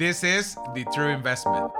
This 0.00 0.24
is 0.24 0.54
the 0.72 0.86
true 0.94 1.08
investment. 1.08 1.70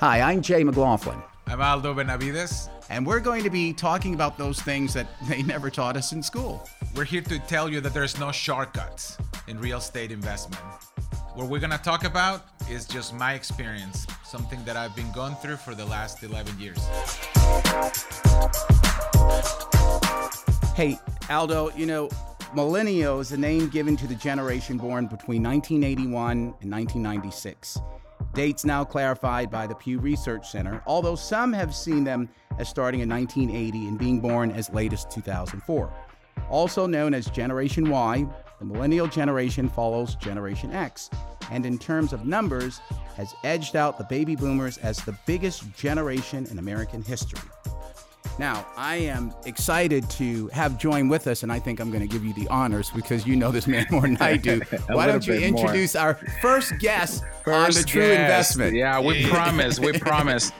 Hi, 0.00 0.22
I'm 0.22 0.40
Jay 0.40 0.64
McLaughlin, 0.64 1.22
I'm 1.46 1.60
Aldo 1.60 1.92
Benavides. 1.92 2.70
and 2.88 3.06
we're 3.06 3.20
going 3.20 3.42
to 3.42 3.50
be 3.50 3.74
talking 3.74 4.14
about 4.14 4.38
those 4.38 4.58
things 4.62 4.94
that 4.94 5.06
they 5.28 5.42
never 5.42 5.68
taught 5.68 5.98
us 5.98 6.12
in 6.12 6.22
school. 6.22 6.66
We're 6.96 7.04
here 7.04 7.20
to 7.20 7.38
tell 7.40 7.68
you 7.68 7.82
that 7.82 7.92
there's 7.92 8.18
no 8.18 8.32
shortcuts 8.32 9.18
in 9.48 9.60
real 9.60 9.76
estate 9.76 10.10
investment. 10.10 10.62
What 11.34 11.48
we're 11.48 11.60
gonna 11.60 11.76
talk 11.76 12.04
about 12.04 12.46
is 12.70 12.86
just 12.86 13.12
my 13.12 13.34
experience, 13.34 14.06
something 14.24 14.64
that 14.64 14.78
I've 14.78 14.96
been 14.96 15.12
going 15.12 15.34
through 15.34 15.56
for 15.56 15.74
the 15.74 15.84
last 15.84 16.22
11 16.22 16.58
years. 16.58 16.78
Hey, 20.74 20.98
Aldo, 21.28 21.70
you 21.76 21.84
know, 21.84 22.08
millennial 22.54 23.20
is 23.20 23.32
a 23.32 23.36
name 23.36 23.68
given 23.68 23.96
to 23.96 24.06
the 24.06 24.14
generation 24.14 24.78
born 24.78 25.06
between 25.06 25.42
1981 25.42 26.30
and 26.60 26.70
1996. 26.70 27.78
Dates 28.32 28.64
now 28.64 28.84
clarified 28.84 29.50
by 29.50 29.66
the 29.66 29.74
Pew 29.74 29.98
Research 29.98 30.50
Center, 30.50 30.82
although 30.86 31.16
some 31.16 31.52
have 31.52 31.74
seen 31.74 32.04
them 32.04 32.28
as 32.58 32.68
starting 32.68 33.00
in 33.00 33.08
1980 33.08 33.88
and 33.88 33.98
being 33.98 34.20
born 34.20 34.50
as 34.52 34.70
late 34.70 34.92
as 34.92 35.04
2004. 35.06 35.92
Also 36.48 36.86
known 36.86 37.12
as 37.12 37.26
Generation 37.26 37.90
Y, 37.90 38.26
the 38.60 38.64
millennial 38.64 39.08
generation 39.08 39.68
follows 39.68 40.14
Generation 40.16 40.70
X, 40.72 41.10
and 41.50 41.66
in 41.66 41.78
terms 41.78 42.12
of 42.12 42.24
numbers, 42.24 42.80
has 43.16 43.34
edged 43.42 43.74
out 43.74 43.98
the 43.98 44.04
baby 44.04 44.36
boomers 44.36 44.78
as 44.78 44.98
the 44.98 45.16
biggest 45.26 45.74
generation 45.74 46.46
in 46.50 46.58
American 46.58 47.02
history. 47.02 47.40
Now, 48.38 48.66
I 48.76 48.96
am 48.96 49.32
excited 49.46 50.08
to 50.10 50.48
have 50.48 50.76
join 50.76 51.08
with 51.08 51.28
us, 51.28 51.44
and 51.44 51.52
I 51.52 51.60
think 51.60 51.78
I'm 51.78 51.90
going 51.90 52.00
to 52.00 52.08
give 52.08 52.24
you 52.24 52.32
the 52.34 52.48
honors 52.48 52.90
because 52.90 53.26
you 53.26 53.36
know 53.36 53.52
this 53.52 53.66
man 53.66 53.86
more 53.90 54.02
than 54.02 54.16
I 54.18 54.36
do. 54.36 54.60
Why 54.88 55.06
don't 55.06 55.24
you 55.26 55.34
little 55.34 55.50
bit 55.50 55.52
more. 55.52 55.60
introduce 55.62 55.94
our 55.94 56.14
first 56.42 56.78
guest 56.78 57.22
on 57.22 57.28
the 57.28 57.66
First 57.66 57.88
True 57.88 58.02
guest. 58.02 58.20
Investment? 58.20 58.74
Yeah, 58.74 59.00
we 59.00 59.26
promise. 59.26 59.78
We 59.78 59.92
promise. 59.98 60.50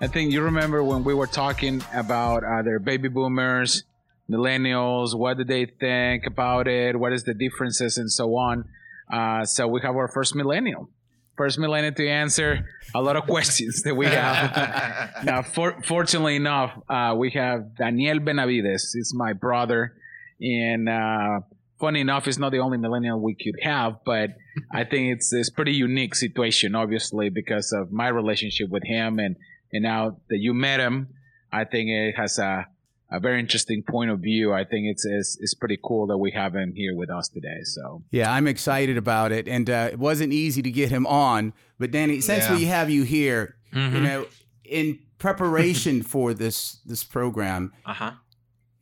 I 0.00 0.06
think 0.06 0.32
you 0.32 0.42
remember 0.42 0.84
when 0.84 1.02
we 1.02 1.14
were 1.14 1.26
talking 1.26 1.82
about 1.92 2.44
uh, 2.44 2.62
their 2.62 2.78
baby 2.78 3.08
boomers, 3.08 3.82
millennials. 4.30 5.16
What 5.16 5.36
do 5.38 5.44
they 5.44 5.66
think 5.66 6.26
about 6.26 6.68
it? 6.68 6.98
What 6.98 7.12
is 7.12 7.24
the 7.24 7.34
differences 7.34 7.98
and 7.98 8.10
so 8.10 8.36
on. 8.36 8.68
Uh, 9.12 9.44
so 9.44 9.66
we 9.66 9.80
have 9.82 9.96
our 9.96 10.08
first 10.08 10.34
millennial, 10.34 10.88
first 11.36 11.58
millennial 11.58 11.94
to 11.94 12.08
answer 12.08 12.68
a 12.94 13.02
lot 13.02 13.16
of 13.16 13.24
questions 13.24 13.82
that 13.82 13.94
we 13.94 14.06
have. 14.06 15.12
now, 15.24 15.42
for, 15.42 15.80
fortunately 15.82 16.36
enough, 16.36 16.72
uh, 16.88 17.14
we 17.16 17.30
have 17.30 17.76
Daniel 17.76 18.20
Benavides. 18.20 18.92
He's 18.92 19.12
my 19.14 19.32
brother, 19.32 19.94
and 20.40 20.88
uh, 20.88 21.40
funny 21.80 22.00
enough, 22.00 22.24
he's 22.24 22.38
not 22.38 22.52
the 22.52 22.58
only 22.58 22.78
millennial 22.78 23.20
we 23.20 23.34
could 23.34 23.58
have, 23.62 23.98
but 24.04 24.30
I 24.72 24.84
think 24.84 25.14
it's 25.14 25.32
it's 25.32 25.50
pretty 25.50 25.72
unique 25.72 26.14
situation, 26.14 26.74
obviously, 26.74 27.30
because 27.30 27.72
of 27.72 27.92
my 27.92 28.08
relationship 28.08 28.70
with 28.70 28.84
him, 28.84 29.18
and 29.18 29.36
and 29.72 29.82
now 29.82 30.18
that 30.30 30.38
you 30.38 30.54
met 30.54 30.80
him, 30.80 31.08
I 31.52 31.64
think 31.64 31.88
it 31.90 32.14
has 32.16 32.38
a 32.38 32.66
a 33.10 33.20
very 33.20 33.38
interesting 33.38 33.82
point 33.82 34.10
of 34.10 34.20
view. 34.20 34.52
I 34.52 34.64
think 34.64 34.86
it's 34.86 35.04
it's, 35.04 35.36
it's 35.40 35.54
pretty 35.54 35.78
cool 35.84 36.06
that 36.08 36.18
we 36.18 36.30
have 36.32 36.54
him 36.54 36.72
here 36.74 36.96
with 36.96 37.10
us 37.10 37.28
today. 37.28 37.60
So 37.64 38.02
Yeah, 38.10 38.32
I'm 38.32 38.46
excited 38.46 38.96
about 38.96 39.30
it, 39.32 39.46
and 39.48 39.68
uh, 39.70 39.88
it 39.92 39.98
wasn't 39.98 40.32
easy 40.32 40.62
to 40.62 40.70
get 40.70 40.90
him 40.90 41.06
on. 41.06 41.52
But 41.78 41.90
Danny, 41.90 42.20
since 42.20 42.44
Yeah. 42.44 42.56
we 42.56 42.64
have 42.66 42.90
you 42.90 43.02
here, 43.04 43.56
you 43.72 43.78
Mm-hmm. 43.80 44.02
know, 44.04 44.26
in 44.64 44.98
preparation 45.18 46.02
for 46.12 46.34
this 46.34 46.80
this 46.86 47.04
program, 47.04 47.72
Uh 47.84 47.92
huh. 47.94 48.12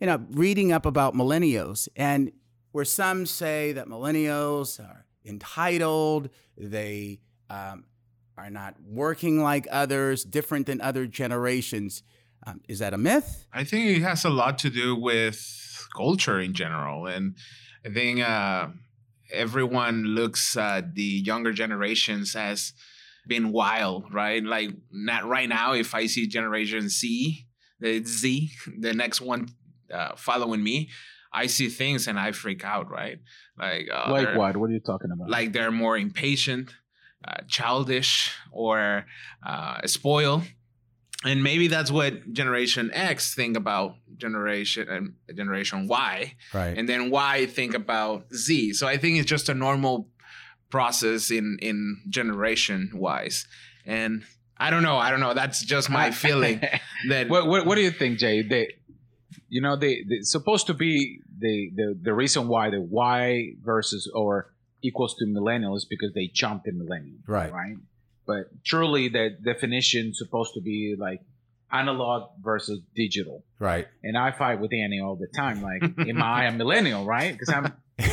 you 0.01 0.06
know, 0.06 0.25
reading 0.31 0.73
up 0.73 0.86
about 0.86 1.14
millennials, 1.14 1.89
and 1.97 2.33
where 2.73 2.84
some 2.86 3.27
say 3.27 3.73
that 3.73 3.86
millennials 3.86 4.81
are 4.81 5.05
entitled, 5.25 6.31
they 6.57 7.20
um, 7.51 7.84
are 8.39 8.51
not 8.51 8.77
working 8.86 9.42
like 9.42 9.67
others, 9.70 10.25
different 10.25 10.67
than 10.67 10.81
other 10.81 11.07
generations. 11.07 12.02
Um, 12.47 12.61
is 12.69 12.80
that 12.80 12.92
a 12.95 12.98
myth? 12.98 13.47
I 13.53 13.64
think 13.64 13.97
it 13.97 14.03
has 14.03 14.25
a 14.25 14.30
lot 14.30 14.58
to 14.61 14.70
do 14.70 14.97
with 14.97 15.86
culture 15.97 16.41
in 16.41 16.55
general, 16.55 17.07
and 17.07 17.36
I 17.86 17.91
think 17.91 18.20
uh, 18.20 18.69
everyone 19.33 20.05
looks 20.05 20.57
at 20.57 20.95
the 20.95 21.02
younger 21.02 21.52
generations 21.52 22.35
as 22.35 22.73
being 23.27 23.52
wild, 23.52 24.13
right? 24.13 24.42
Like 24.42 24.70
not 24.91 25.25
right 25.27 25.48
now. 25.48 25.73
If 25.75 25.95
I 25.95 26.07
see 26.07 26.27
Generation 26.27 26.89
Z, 26.89 27.47
the 27.81 28.05
Z, 28.05 28.51
the 28.79 28.92
next 28.92 29.20
one 29.20 29.48
uh, 29.92 30.17
following 30.17 30.63
me, 30.63 30.89
I 31.33 31.47
see 31.47 31.69
things 31.69 32.08
and 32.08 32.19
I 32.19 32.33
freak 32.33 32.64
out, 32.64 32.91
right? 32.91 33.19
Like 33.58 33.89
uh, 33.92 34.11
like 34.11 34.36
what? 34.36 34.57
What 34.57 34.70
are 34.70 34.73
you 34.73 34.81
talking 34.81 35.11
about? 35.13 35.31
like 35.31 35.52
they're 35.52 35.70
more 35.70 35.97
impatient, 35.97 36.75
uh, 37.27 37.42
childish, 37.48 38.33
or 38.51 39.07
uh, 39.47 39.86
spoiled. 39.86 40.42
And 41.24 41.42
maybe 41.42 41.68
that's 41.68 41.90
what 41.90 42.33
Generation 42.33 42.90
X 42.92 43.34
think 43.34 43.56
about 43.56 43.94
Generation 44.16 44.88
and 44.88 45.14
Generation 45.36 45.86
Y, 45.86 46.34
Right. 46.52 46.77
and 46.77 46.88
then 46.88 47.10
Y 47.10 47.46
think 47.46 47.74
about 47.74 48.33
Z. 48.34 48.72
So 48.74 48.86
I 48.88 48.96
think 48.96 49.18
it's 49.18 49.28
just 49.30 49.48
a 49.48 49.55
normal 49.55 50.08
process 50.70 51.30
in 51.30 51.58
in 51.60 52.00
generation 52.08 52.90
wise. 52.94 53.46
And 53.86 54.24
I 54.56 54.70
don't 54.70 54.83
know. 54.83 54.96
I 54.96 55.10
don't 55.10 55.20
know. 55.20 55.34
That's 55.34 55.64
just 55.64 55.90
my 55.90 56.10
feeling. 56.24 56.60
That 57.08 57.28
what, 57.28 57.46
what 57.46 57.66
what 57.66 57.74
do 57.77 57.83
you 57.83 57.90
think, 57.90 58.18
Jay? 58.18 58.42
They, 58.42 58.68
you 59.48 59.60
know, 59.60 59.77
they, 59.77 60.02
they 60.08 60.20
supposed 60.22 60.66
to 60.68 60.74
be 60.74 61.20
the, 61.39 61.70
the 61.74 61.98
the 62.02 62.14
reason 62.14 62.48
why 62.48 62.70
the 62.70 62.80
Y 62.80 63.52
versus 63.62 64.10
or 64.14 64.52
equals 64.83 65.14
to 65.16 65.27
millennial 65.27 65.77
is 65.77 65.84
because 65.84 66.12
they 66.14 66.28
jumped 66.33 66.66
in 66.66 66.78
millennial, 66.78 67.18
Right. 67.27 67.52
Right. 67.52 67.77
But 68.27 68.64
truly, 68.64 69.08
the 69.08 69.30
definition 69.44 70.14
supposed 70.14 70.55
to 70.55 70.60
be 70.60 70.94
like 70.98 71.20
analog 71.72 72.30
versus 72.40 72.80
digital. 72.94 73.44
Right. 73.58 73.88
And 74.02 74.16
I 74.16 74.30
fight 74.30 74.60
with 74.60 74.72
Annie 74.72 75.00
all 75.00 75.16
the 75.16 75.27
time. 75.27 75.62
Like, 75.62 75.83
am 76.08 76.22
I 76.22 76.46
a 76.46 76.52
millennial? 76.52 77.05
Right? 77.05 77.33
Because 77.33 77.48
I'm. 77.48 77.72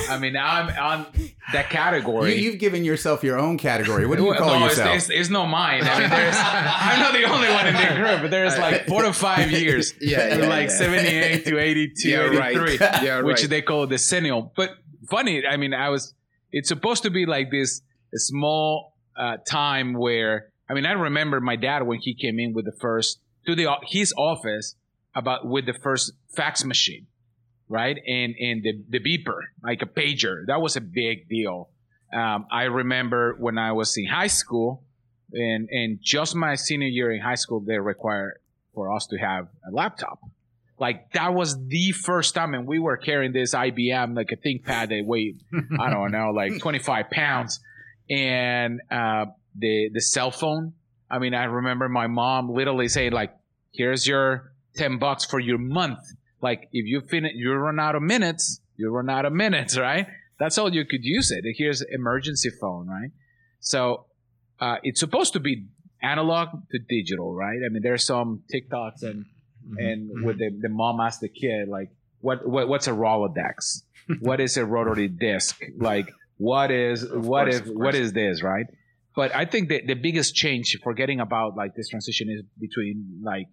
I 0.09 0.19
mean, 0.19 0.35
I'm 0.35 0.69
on 0.77 1.07
that 1.53 1.69
category. 1.69 2.35
you've 2.35 2.59
given 2.59 2.83
yourself 2.83 3.23
your 3.23 3.39
own 3.39 3.57
category. 3.57 4.05
What 4.05 4.17
do 4.17 4.25
you 4.25 4.33
call 4.35 4.59
no, 4.59 4.65
yourself? 4.65 4.95
It's, 4.95 5.09
it's, 5.09 5.21
it's 5.21 5.29
not 5.29 5.47
mine. 5.47 5.83
I 5.83 5.99
mean, 5.99 6.09
there's, 6.09 6.35
I'm 6.37 6.99
not 6.99 7.13
the 7.13 7.23
only 7.23 7.47
one 7.47 7.67
in 7.67 7.73
the 7.73 7.95
group, 7.95 8.21
but 8.21 8.29
there's 8.29 8.57
like 8.57 8.87
four 8.87 9.03
to 9.03 9.13
five 9.13 9.49
years. 9.61 9.93
Yeah, 9.99 10.35
yeah, 10.35 10.47
like 10.47 10.69
yeah. 10.69 10.77
78 10.77 11.45
to 11.45 11.57
82, 11.57 12.09
Yeah, 12.09 12.17
right. 12.17 12.55
83, 12.55 12.77
Yeah, 13.03 13.21
which 13.21 13.39
right. 13.39 13.49
they 13.49 13.61
call 13.61 13.87
the 13.87 13.95
decennial. 13.95 14.51
But 14.55 14.71
funny, 15.09 15.43
I 15.47 15.57
mean, 15.57 15.73
I 15.73 15.89
was, 15.89 16.13
it's 16.51 16.67
supposed 16.67 17.03
to 17.03 17.09
be 17.09 17.25
like 17.25 17.49
this 17.49 17.81
small 18.13 18.88
uh, 19.19 19.37
time 19.47 19.93
where, 19.93 20.49
I 20.69 20.73
mean, 20.73 20.85
I 20.85 20.93
remember 20.93 21.41
my 21.41 21.55
dad 21.55 21.85
when 21.85 21.99
he 21.99 22.15
came 22.15 22.39
in 22.39 22.53
with 22.53 22.65
the 22.65 22.77
first, 22.79 23.19
to 23.45 23.55
the 23.55 23.67
his 23.83 24.13
office 24.17 24.75
about 25.15 25.45
with 25.45 25.65
the 25.65 25.73
first 25.73 26.13
fax 26.35 26.63
machine, 26.63 27.07
right? 27.67 27.97
And 28.07 28.35
and 28.39 28.63
the, 28.63 28.83
the 28.89 28.99
beeper, 28.99 29.39
like 29.63 29.81
a 29.81 29.85
pager. 29.85 30.45
That 30.47 30.61
was 30.61 30.75
a 30.75 30.81
big 30.81 31.27
deal. 31.27 31.69
Um, 32.13 32.45
I 32.51 32.63
remember 32.63 33.35
when 33.39 33.57
I 33.57 33.73
was 33.73 33.95
in 33.97 34.05
high 34.07 34.27
school, 34.27 34.83
and 35.33 35.67
and 35.71 35.99
just 36.01 36.35
my 36.35 36.55
senior 36.55 36.87
year 36.87 37.11
in 37.11 37.21
high 37.21 37.35
school, 37.35 37.59
they 37.59 37.77
required 37.77 38.39
for 38.73 38.93
us 38.95 39.07
to 39.07 39.17
have 39.17 39.47
a 39.67 39.71
laptop. 39.71 40.19
Like 40.79 41.11
that 41.13 41.33
was 41.33 41.57
the 41.67 41.91
first 41.91 42.35
time, 42.35 42.53
and 42.53 42.65
we 42.65 42.79
were 42.79 42.97
carrying 42.97 43.33
this 43.33 43.53
IBM, 43.53 44.15
like 44.15 44.31
a 44.31 44.37
ThinkPad 44.37 44.89
that 44.89 45.03
weighed, 45.05 45.41
I 45.79 45.89
don't 45.89 46.11
know, 46.11 46.31
like 46.31 46.59
25 46.61 47.09
pounds, 47.09 47.59
and 48.09 48.81
uh, 48.91 49.25
the 49.55 49.89
the 49.93 50.01
cell 50.01 50.31
phone. 50.31 50.73
I 51.11 51.19
mean, 51.19 51.33
I 51.33 51.45
remember 51.45 51.89
my 51.89 52.07
mom 52.07 52.49
literally 52.51 52.87
saying, 52.87 53.13
like, 53.13 53.33
"Here's 53.73 54.05
your 54.05 54.51
10 54.75 54.97
bucks 54.97 55.25
for 55.25 55.39
your 55.39 55.57
month. 55.57 55.99
Like, 56.41 56.69
if 56.71 56.85
you 56.85 57.01
finish, 57.01 57.33
you 57.35 57.51
run 57.53 57.79
out 57.79 57.95
of 57.95 58.01
minutes, 58.01 58.61
you 58.77 58.89
run 58.89 59.09
out 59.09 59.25
of 59.25 59.33
minutes, 59.33 59.77
right? 59.89 60.07
That's 60.39 60.57
all 60.57 60.73
you 60.73 60.85
could 60.85 61.03
use 61.03 61.31
it. 61.31 61.43
Here's 61.57 61.81
emergency 61.81 62.49
phone, 62.49 62.87
right? 62.87 63.11
So 63.59 64.05
uh, 64.59 64.77
it's 64.83 64.99
supposed 64.99 65.33
to 65.33 65.39
be 65.39 65.65
analog 66.01 66.49
to 66.71 66.79
digital, 66.79 67.35
right? 67.35 67.59
I 67.65 67.69
mean, 67.69 67.83
there's 67.83 68.05
some 68.05 68.43
TikToks 68.53 69.03
and 69.03 69.25
and 69.77 70.25
with 70.25 70.39
the, 70.39 70.49
the 70.49 70.69
mom 70.69 70.99
asked 70.99 71.21
the 71.21 71.27
kid 71.27 71.67
like, 71.67 71.89
what, 72.21 72.47
what 72.47 72.69
what's 72.69 72.87
a 72.87 72.91
Rolodex? 72.91 73.83
what 74.21 74.39
is 74.39 74.57
a 74.57 74.65
rotary 74.65 75.09
disc? 75.09 75.61
Like, 75.77 76.09
what 76.39 76.71
is 76.71 77.05
what 77.11 77.43
course, 77.45 77.55
if 77.57 77.65
of 77.67 77.75
what 77.75 77.95
is 77.95 78.13
this, 78.13 78.41
right? 78.41 78.65
But 79.15 79.35
I 79.35 79.43
think 79.45 79.69
that 79.69 79.85
the 79.87 79.93
biggest 79.95 80.33
change, 80.35 80.77
forgetting 80.81 81.19
about 81.19 81.55
like 81.57 81.75
this 81.75 81.89
transition, 81.89 82.29
is 82.29 82.41
between 82.59 83.19
like 83.21 83.47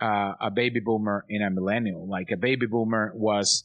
uh, 0.00 0.32
a 0.40 0.50
baby 0.50 0.80
boomer 0.80 1.24
and 1.28 1.44
a 1.44 1.50
millennial. 1.50 2.08
Like 2.08 2.30
a 2.32 2.36
baby 2.36 2.66
boomer 2.66 3.12
was 3.14 3.64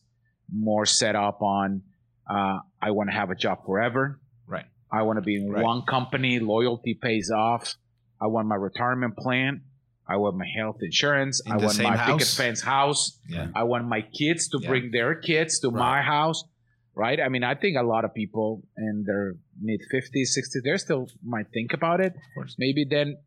more 0.54 0.86
set 0.86 1.16
up 1.16 1.42
on, 1.42 1.82
uh, 2.30 2.60
I 2.82 2.92
want 2.92 3.10
to 3.10 3.16
have 3.16 3.30
a 3.30 3.36
job 3.36 3.60
forever. 3.66 4.20
Right. 4.48 4.66
I 4.92 5.04
want 5.04 5.18
to 5.18 5.22
be 5.22 5.36
in 5.42 5.50
Right. 5.50 5.64
one 5.64 5.84
company. 5.84 6.40
Loyalty 6.40 6.94
pays 7.02 7.32
off. 7.32 7.74
I 8.22 8.28
want 8.28 8.48
my 8.48 8.56
retirement 8.56 9.16
plan. 9.18 9.62
I 10.08 10.18
want 10.18 10.36
my 10.38 10.46
health 10.58 10.78
insurance. 10.82 11.42
In 11.46 11.54
I 11.54 11.58
want 11.58 11.78
my 11.82 11.92
picket 11.96 12.28
house? 12.28 12.36
fence 12.36 12.62
house. 12.62 13.20
Yeah. 13.30 13.48
I 13.56 13.64
want 13.64 13.88
my 13.88 14.02
kids 14.02 14.50
to 14.50 14.60
Yeah. 14.62 14.68
bring 14.70 14.92
their 14.92 15.16
kids 15.16 15.60
to 15.60 15.70
Right. 15.70 15.80
my 15.80 16.02
house. 16.02 16.44
Right? 16.96 17.20
I 17.20 17.30
mean, 17.30 17.44
I 17.44 17.56
think 17.56 17.78
a 17.78 17.84
lot 17.84 18.06
of 18.06 18.14
people 18.14 18.64
in 18.78 19.04
their 19.06 19.36
mid 19.62 19.82
50s, 19.94 20.38
60s, 20.38 20.64
they 20.64 20.78
still 20.78 21.08
might 21.24 21.48
think 21.54 21.74
about 21.74 22.00
it. 22.02 22.14
Of 22.16 22.22
course. 22.36 22.56
Maybe 22.60 22.86
then 22.90 23.18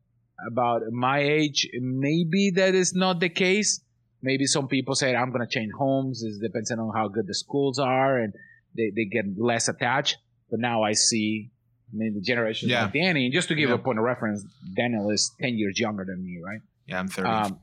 about 0.51 0.83
my 0.91 1.19
age, 1.21 1.69
maybe 1.81 2.51
that 2.57 2.75
is 2.75 2.95
not 2.95 3.21
the 3.21 3.29
case. 3.29 3.81
Maybe 4.23 4.47
some 4.47 4.69
people 4.69 4.95
say, 4.95 5.15
I'm 5.15 5.31
going 5.31 5.47
to 5.47 5.53
change 5.53 5.71
homes. 5.79 6.23
It 6.23 6.41
depends 6.43 6.71
on 6.71 6.91
how 6.95 7.09
good 7.09 7.27
the 7.27 7.35
schools 7.35 7.79
are 7.79 8.19
and 8.19 8.33
they, 8.77 8.91
they 8.95 9.05
get 9.05 9.25
less 9.39 9.69
attached. 9.69 10.17
But 10.51 10.61
now 10.61 10.83
I 10.83 10.93
see, 10.93 11.51
I 11.93 11.97
mean, 11.97 12.15
the 12.15 12.21
generation 12.21 12.69
Yeah. 12.69 12.85
like 12.85 12.95
Danny, 12.95 13.27
and 13.27 13.35
just 13.35 13.49
to 13.49 13.55
give 13.55 13.69
Yeah. 13.69 13.77
a 13.77 13.79
point 13.79 13.99
of 13.99 14.05
reference, 14.05 14.45
Daniel 14.77 15.11
is 15.11 15.31
10 15.41 15.57
years 15.59 15.79
younger 15.79 16.05
than 16.05 16.25
me, 16.25 16.39
right? 16.45 16.61
Yeah, 16.87 16.99
I'm 17.01 17.09
30. 17.09 17.29
Um, 17.29 17.61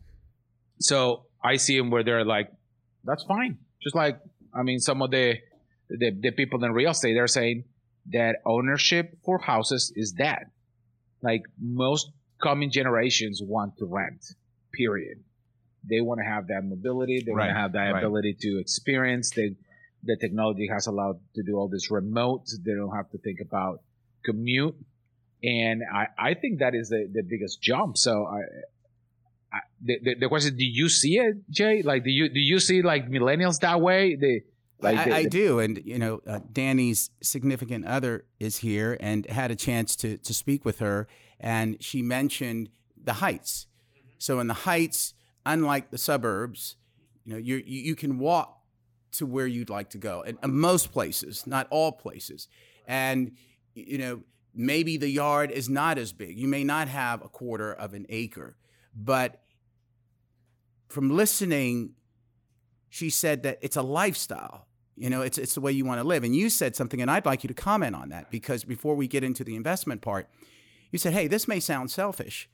so 0.80 1.26
I 1.44 1.58
see 1.58 1.78
them 1.78 1.90
where 1.90 2.04
they're 2.04 2.26
like, 2.26 2.52
that's 3.04 3.24
fine. 3.24 3.58
Just 3.84 3.96
like, 3.96 4.20
I 4.54 4.64
mean, 4.64 4.80
some 4.80 5.02
of 5.02 5.12
the, 5.12 5.36
the, 5.98 6.12
the 6.12 6.32
people 6.32 6.64
in 6.64 6.72
real 6.72 6.92
estate, 6.92 7.14
they're 7.14 7.28
saying 7.28 7.66
that 8.12 8.38
ownership 8.46 9.18
for 9.24 9.40
houses 9.40 9.94
is 9.96 10.12
dead. 10.12 10.46
Like 11.22 11.44
most 11.60 12.12
coming 12.42 12.72
generations 12.72 13.42
want 13.44 13.78
to 13.78 13.86
rent, 13.86 14.24
period. 14.74 15.20
They 15.88 16.02
want 16.02 16.20
to 16.20 16.26
have 16.26 16.48
that 16.48 16.64
mobility. 16.64 17.24
They 17.26 17.32
want 17.32 17.50
to 17.50 17.54
have 17.56 17.74
that 17.74 17.92
right. 17.92 18.04
ability 18.04 18.38
to 18.42 18.60
experience. 18.60 19.32
They, 19.32 19.56
the 20.04 20.18
technology 20.18 20.68
has 20.72 20.88
allowed 20.88 21.20
to 21.36 21.44
do 21.44 21.56
all 21.56 21.68
this 21.68 21.92
remote. 21.92 22.44
They 22.64 22.74
don't 22.74 22.96
have 22.96 23.10
to 23.12 23.18
think 23.18 23.40
about 23.42 23.82
commute. 24.24 24.76
And 25.44 25.82
I, 25.92 26.08
I 26.18 26.34
think 26.36 26.60
that 26.60 26.76
is 26.76 26.90
the, 26.90 27.10
the 27.12 27.24
biggest 27.24 27.62
jump. 27.62 27.98
So 27.98 28.26
I, 28.26 28.40
I, 29.54 29.60
the, 29.84 30.00
the, 30.04 30.16
the 30.22 30.28
question: 30.28 30.56
Do 30.56 30.64
you 30.64 30.88
see 30.88 31.18
it, 31.18 31.50
Jay? 31.50 31.82
Like, 31.82 32.04
do 32.04 32.12
you 32.12 32.30
do 32.30 32.40
you 32.40 32.60
see 32.60 32.84
like 32.84 33.10
millennials 33.10 33.60
that 33.62 33.82
way? 33.82 34.16
They 34.16 34.44
like 34.82 34.98
I, 34.98 35.06
the- 35.06 35.16
I 35.16 35.24
do, 35.26 35.60
and 35.60 35.82
you 35.86 35.98
know, 36.00 36.22
uh, 36.28 36.40
Danny's 36.52 37.10
significant 37.22 37.86
other 37.86 38.26
is 38.40 38.58
here, 38.58 38.98
and 39.00 39.26
had 39.28 39.52
a 39.52 39.56
chance 39.56 39.96
to 39.98 40.18
to 40.18 40.34
speak 40.34 40.66
with 40.66 40.80
her, 40.80 41.08
and 41.40 41.82
she 41.84 42.02
mentioned 42.02 42.70
the 43.02 43.14
Heights. 43.14 43.68
So 44.18 44.40
in 44.40 44.48
the 44.48 44.54
Heights, 44.54 45.14
unlike 45.46 45.92
the 45.92 45.98
suburbs, 45.98 46.76
you 47.24 47.34
know, 47.34 47.40
you 47.40 47.62
you 47.66 47.96
can 47.96 48.20
walk 48.20 48.58
to 49.14 49.26
where 49.26 49.48
you'd 49.48 49.70
like 49.70 49.90
to 49.92 49.98
go, 49.98 50.22
and 50.24 50.38
and 50.42 50.54
most 50.54 50.92
places, 50.92 51.46
not 51.48 51.68
all 51.70 51.92
places, 51.92 52.48
and 52.88 53.32
you 53.74 53.98
know, 53.98 54.22
maybe 54.54 54.98
the 54.98 55.10
yard 55.10 55.52
is 55.52 55.70
not 55.70 55.98
as 55.98 56.12
big. 56.14 56.38
You 56.38 56.48
may 56.48 56.64
not 56.64 56.88
have 56.88 57.24
a 57.24 57.30
quarter 57.30 57.74
of 57.74 57.94
an 57.94 58.06
acre, 58.10 58.58
but 58.96 59.42
from 60.90 61.10
listening 61.10 61.94
she 62.90 63.10
said 63.10 63.44
that 63.44 63.58
it's 63.62 63.78
a 63.78 63.82
lifestyle. 63.82 64.68
You 65.02 65.10
know, 65.10 65.24
it's 65.24 65.40
it's 65.40 65.56
the 65.56 65.62
way 65.62 65.72
you 65.72 65.84
want 65.84 66.00
to 66.00 66.08
live. 66.08 66.24
And 66.24 66.36
you 66.36 66.48
said 66.48 66.76
something, 66.76 67.02
and 67.02 67.10
I'd 67.10 67.26
like 67.26 67.44
you 67.44 67.48
to 67.48 67.56
comment 67.56 67.96
on 67.96 68.10
that 68.10 68.30
because 68.30 68.64
before 68.64 68.96
we 68.96 69.08
get 69.08 69.24
into 69.24 69.44
the 69.44 69.56
investment 69.56 70.02
part, 70.02 70.30
you 70.92 71.00
said, 71.00 71.14
"Hey, 71.14 71.26
this 71.26 71.48
may 71.48 71.60
sound 71.60 71.90
selfish, 71.90 72.48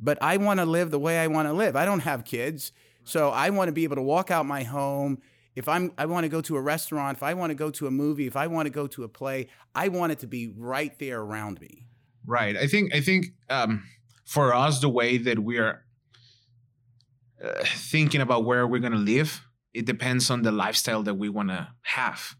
but 0.00 0.20
I 0.20 0.36
want 0.38 0.58
to 0.58 0.66
live 0.66 0.90
the 0.90 0.98
way 0.98 1.20
I 1.20 1.28
want 1.28 1.46
to 1.46 1.52
live. 1.52 1.76
I 1.76 1.84
don't 1.84 2.00
have 2.00 2.24
kids, 2.24 2.72
so 3.04 3.30
I 3.30 3.50
want 3.50 3.68
to 3.68 3.72
be 3.72 3.84
able 3.84 3.94
to 3.94 4.02
walk 4.02 4.32
out 4.32 4.44
my 4.44 4.64
home. 4.64 5.22
If 5.54 5.68
I'm, 5.68 5.92
I 5.96 6.06
want 6.06 6.24
to 6.24 6.28
go 6.28 6.40
to 6.40 6.56
a 6.56 6.60
restaurant. 6.60 7.16
If 7.16 7.22
I 7.22 7.34
want 7.34 7.50
to 7.50 7.54
go 7.54 7.70
to 7.70 7.86
a 7.86 7.92
movie. 7.92 8.26
If 8.26 8.34
I 8.34 8.48
want 8.48 8.66
to 8.66 8.70
go 8.70 8.88
to 8.88 9.04
a 9.04 9.08
play, 9.08 9.46
I 9.72 9.86
want 9.86 10.10
it 10.10 10.18
to 10.18 10.26
be 10.26 10.48
right 10.48 10.98
there 10.98 11.20
around 11.20 11.60
me. 11.60 11.86
Right. 12.26 12.56
I 12.56 12.66
think 12.66 12.92
I 12.92 13.00
think 13.00 13.26
um, 13.48 13.84
for 14.24 14.52
us 14.52 14.80
the 14.80 14.88
way 14.88 15.16
that 15.18 15.38
we 15.38 15.58
are 15.58 15.84
uh, 17.40 17.62
thinking 17.64 18.20
about 18.20 18.44
where 18.44 18.66
we're 18.66 18.80
going 18.80 18.92
to 18.92 18.98
live, 18.98 19.43
it 19.74 19.86
depends 19.86 20.30
on 20.30 20.42
the 20.42 20.52
lifestyle 20.52 21.02
that 21.02 21.14
we 21.14 21.28
want 21.28 21.48
to 21.48 21.68
have. 21.82 22.36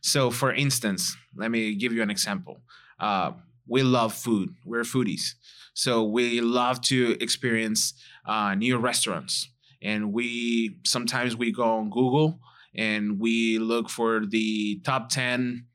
So, 0.00 0.30
for 0.30 0.52
instance, 0.52 1.16
let 1.36 1.50
me 1.50 1.74
give 1.74 1.92
you 1.92 2.02
an 2.02 2.10
example. 2.10 2.60
Uh, 2.98 3.32
we 3.66 3.82
love 3.82 4.14
food. 4.14 4.54
We're 4.64 4.82
foodies, 4.82 5.34
so 5.74 6.02
we 6.02 6.40
love 6.40 6.80
to 6.82 7.16
experience 7.20 7.94
uh, 8.26 8.54
new 8.54 8.78
restaurants, 8.78 9.50
and 9.82 10.12
we 10.12 10.78
sometimes 10.84 11.36
we 11.36 11.52
go 11.52 11.64
on 11.78 11.90
Google 11.90 12.40
and 12.74 13.20
we 13.20 13.58
look 13.58 13.90
for 13.90 14.24
the 14.26 14.80
top 14.84 15.08
ten 15.10 15.66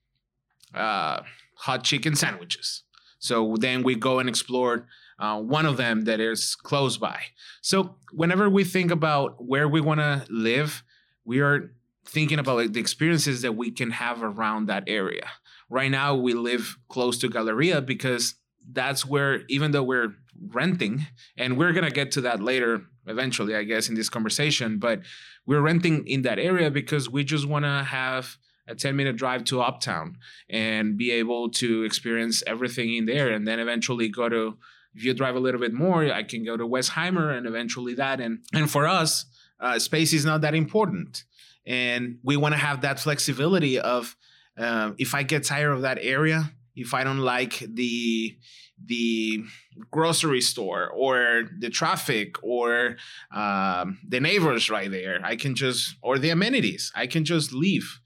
uh, 0.74 1.22
hot 1.58 1.84
chicken 1.84 2.16
sandwiches. 2.16 2.84
So 3.20 3.56
then 3.58 3.84
we 3.84 3.96
go 3.96 4.20
and 4.20 4.28
explore 4.28 4.88
uh, 5.20 5.40
one 5.40 5.66
of 5.66 5.78
them 5.78 6.02
that 6.06 6.20
is 6.20 6.56
close 6.56 6.98
by. 6.98 7.20
So 7.62 7.96
whenever 8.12 8.50
we 8.50 8.64
think 8.64 8.92
about 8.92 9.36
where 9.38 9.68
we 9.68 9.80
want 9.80 10.00
to 10.00 10.26
live, 10.30 10.84
we 11.26 11.40
are 11.42 11.72
thinking 12.06 12.40
about 12.40 12.58
like, 12.58 12.74
the 12.74 12.80
experiences 12.80 13.42
that 13.42 13.56
we 13.56 13.72
can 13.72 13.92
have 13.92 14.22
around 14.22 14.68
that 14.68 14.84
area. 14.88 15.30
Right 15.70 15.92
now, 15.92 16.16
we 16.16 16.34
live 16.34 16.78
close 16.90 17.18
to 17.20 17.30
Galleria 17.30 17.82
because 17.82 18.36
that's 18.72 19.06
where, 19.06 19.44
even 19.48 19.72
though 19.72 19.84
we're 19.84 20.16
renting, 20.50 21.06
and 21.38 21.58
we're 21.58 21.74
gonna 21.74 21.92
get 21.92 22.12
to 22.14 22.22
that 22.22 22.42
later 22.42 22.84
eventually, 23.08 23.56
I 23.56 23.64
guess, 23.64 23.90
in 23.90 23.96
this 23.96 24.10
conversation, 24.10 24.80
but 24.80 25.02
we're 25.46 25.62
renting 25.62 26.08
in 26.08 26.22
that 26.24 26.40
area 26.40 26.72
because 26.72 27.10
we 27.10 27.24
just 27.24 27.48
want 27.48 27.66
to 27.66 27.84
have 27.84 28.38
a 28.68 28.76
10 28.76 28.96
minute 28.96 29.18
drive 29.18 29.44
to 29.46 29.62
uptown 29.62 30.18
and 30.50 30.98
be 30.98 31.12
able 31.12 31.50
to 31.50 31.84
experience 31.84 32.44
everything 32.48 32.96
in 32.96 33.06
there 33.06 33.30
and 33.32 33.48
then 33.48 33.60
eventually 33.60 34.08
go 34.08 34.30
to 34.30 34.58
if 34.96 35.04
you 35.04 35.14
drive 35.14 35.36
a 35.36 35.40
little 35.40 35.60
bit 35.60 35.74
more 35.74 36.06
i 36.14 36.24
can 36.24 36.46
go 36.46 36.56
to 36.56 36.66
westheimer 36.66 37.36
and 37.36 37.46
eventually 37.46 37.94
that 37.94 38.22
and 38.22 38.40
and 38.54 38.72
for 38.72 38.88
us 38.88 39.26
uh, 39.64 39.80
space 39.80 40.14
is 40.14 40.26
not 40.26 40.42
that 40.42 40.54
important. 40.54 41.24
And 41.66 42.20
we 42.24 42.38
want 42.38 42.54
to 42.54 42.60
have 42.60 42.82
that 42.82 43.00
flexibility 43.00 43.80
of 43.80 44.16
um, 44.58 44.96
if 44.98 45.16
i 45.16 45.24
get 45.24 45.44
tired 45.44 45.72
of 45.72 45.82
that 45.82 45.98
area 46.02 46.52
if 46.76 46.94
i 46.94 47.04
don't 47.04 47.20
like 47.20 47.60
the 47.60 48.38
the 48.86 49.44
grocery 49.92 50.42
store 50.42 50.90
or 50.90 51.44
the 51.60 51.70
traffic 51.70 52.36
or 52.44 52.98
um, 53.34 54.00
the 54.08 54.20
neighbors 54.20 54.70
right 54.70 54.92
there 54.92 55.20
i 55.24 55.36
can 55.36 55.56
just 55.56 55.96
or 56.02 56.18
the 56.18 56.30
amenities 56.30 56.92
i 56.96 57.08
can 57.08 57.24
just 57.26 57.54
leave. 57.54 58.00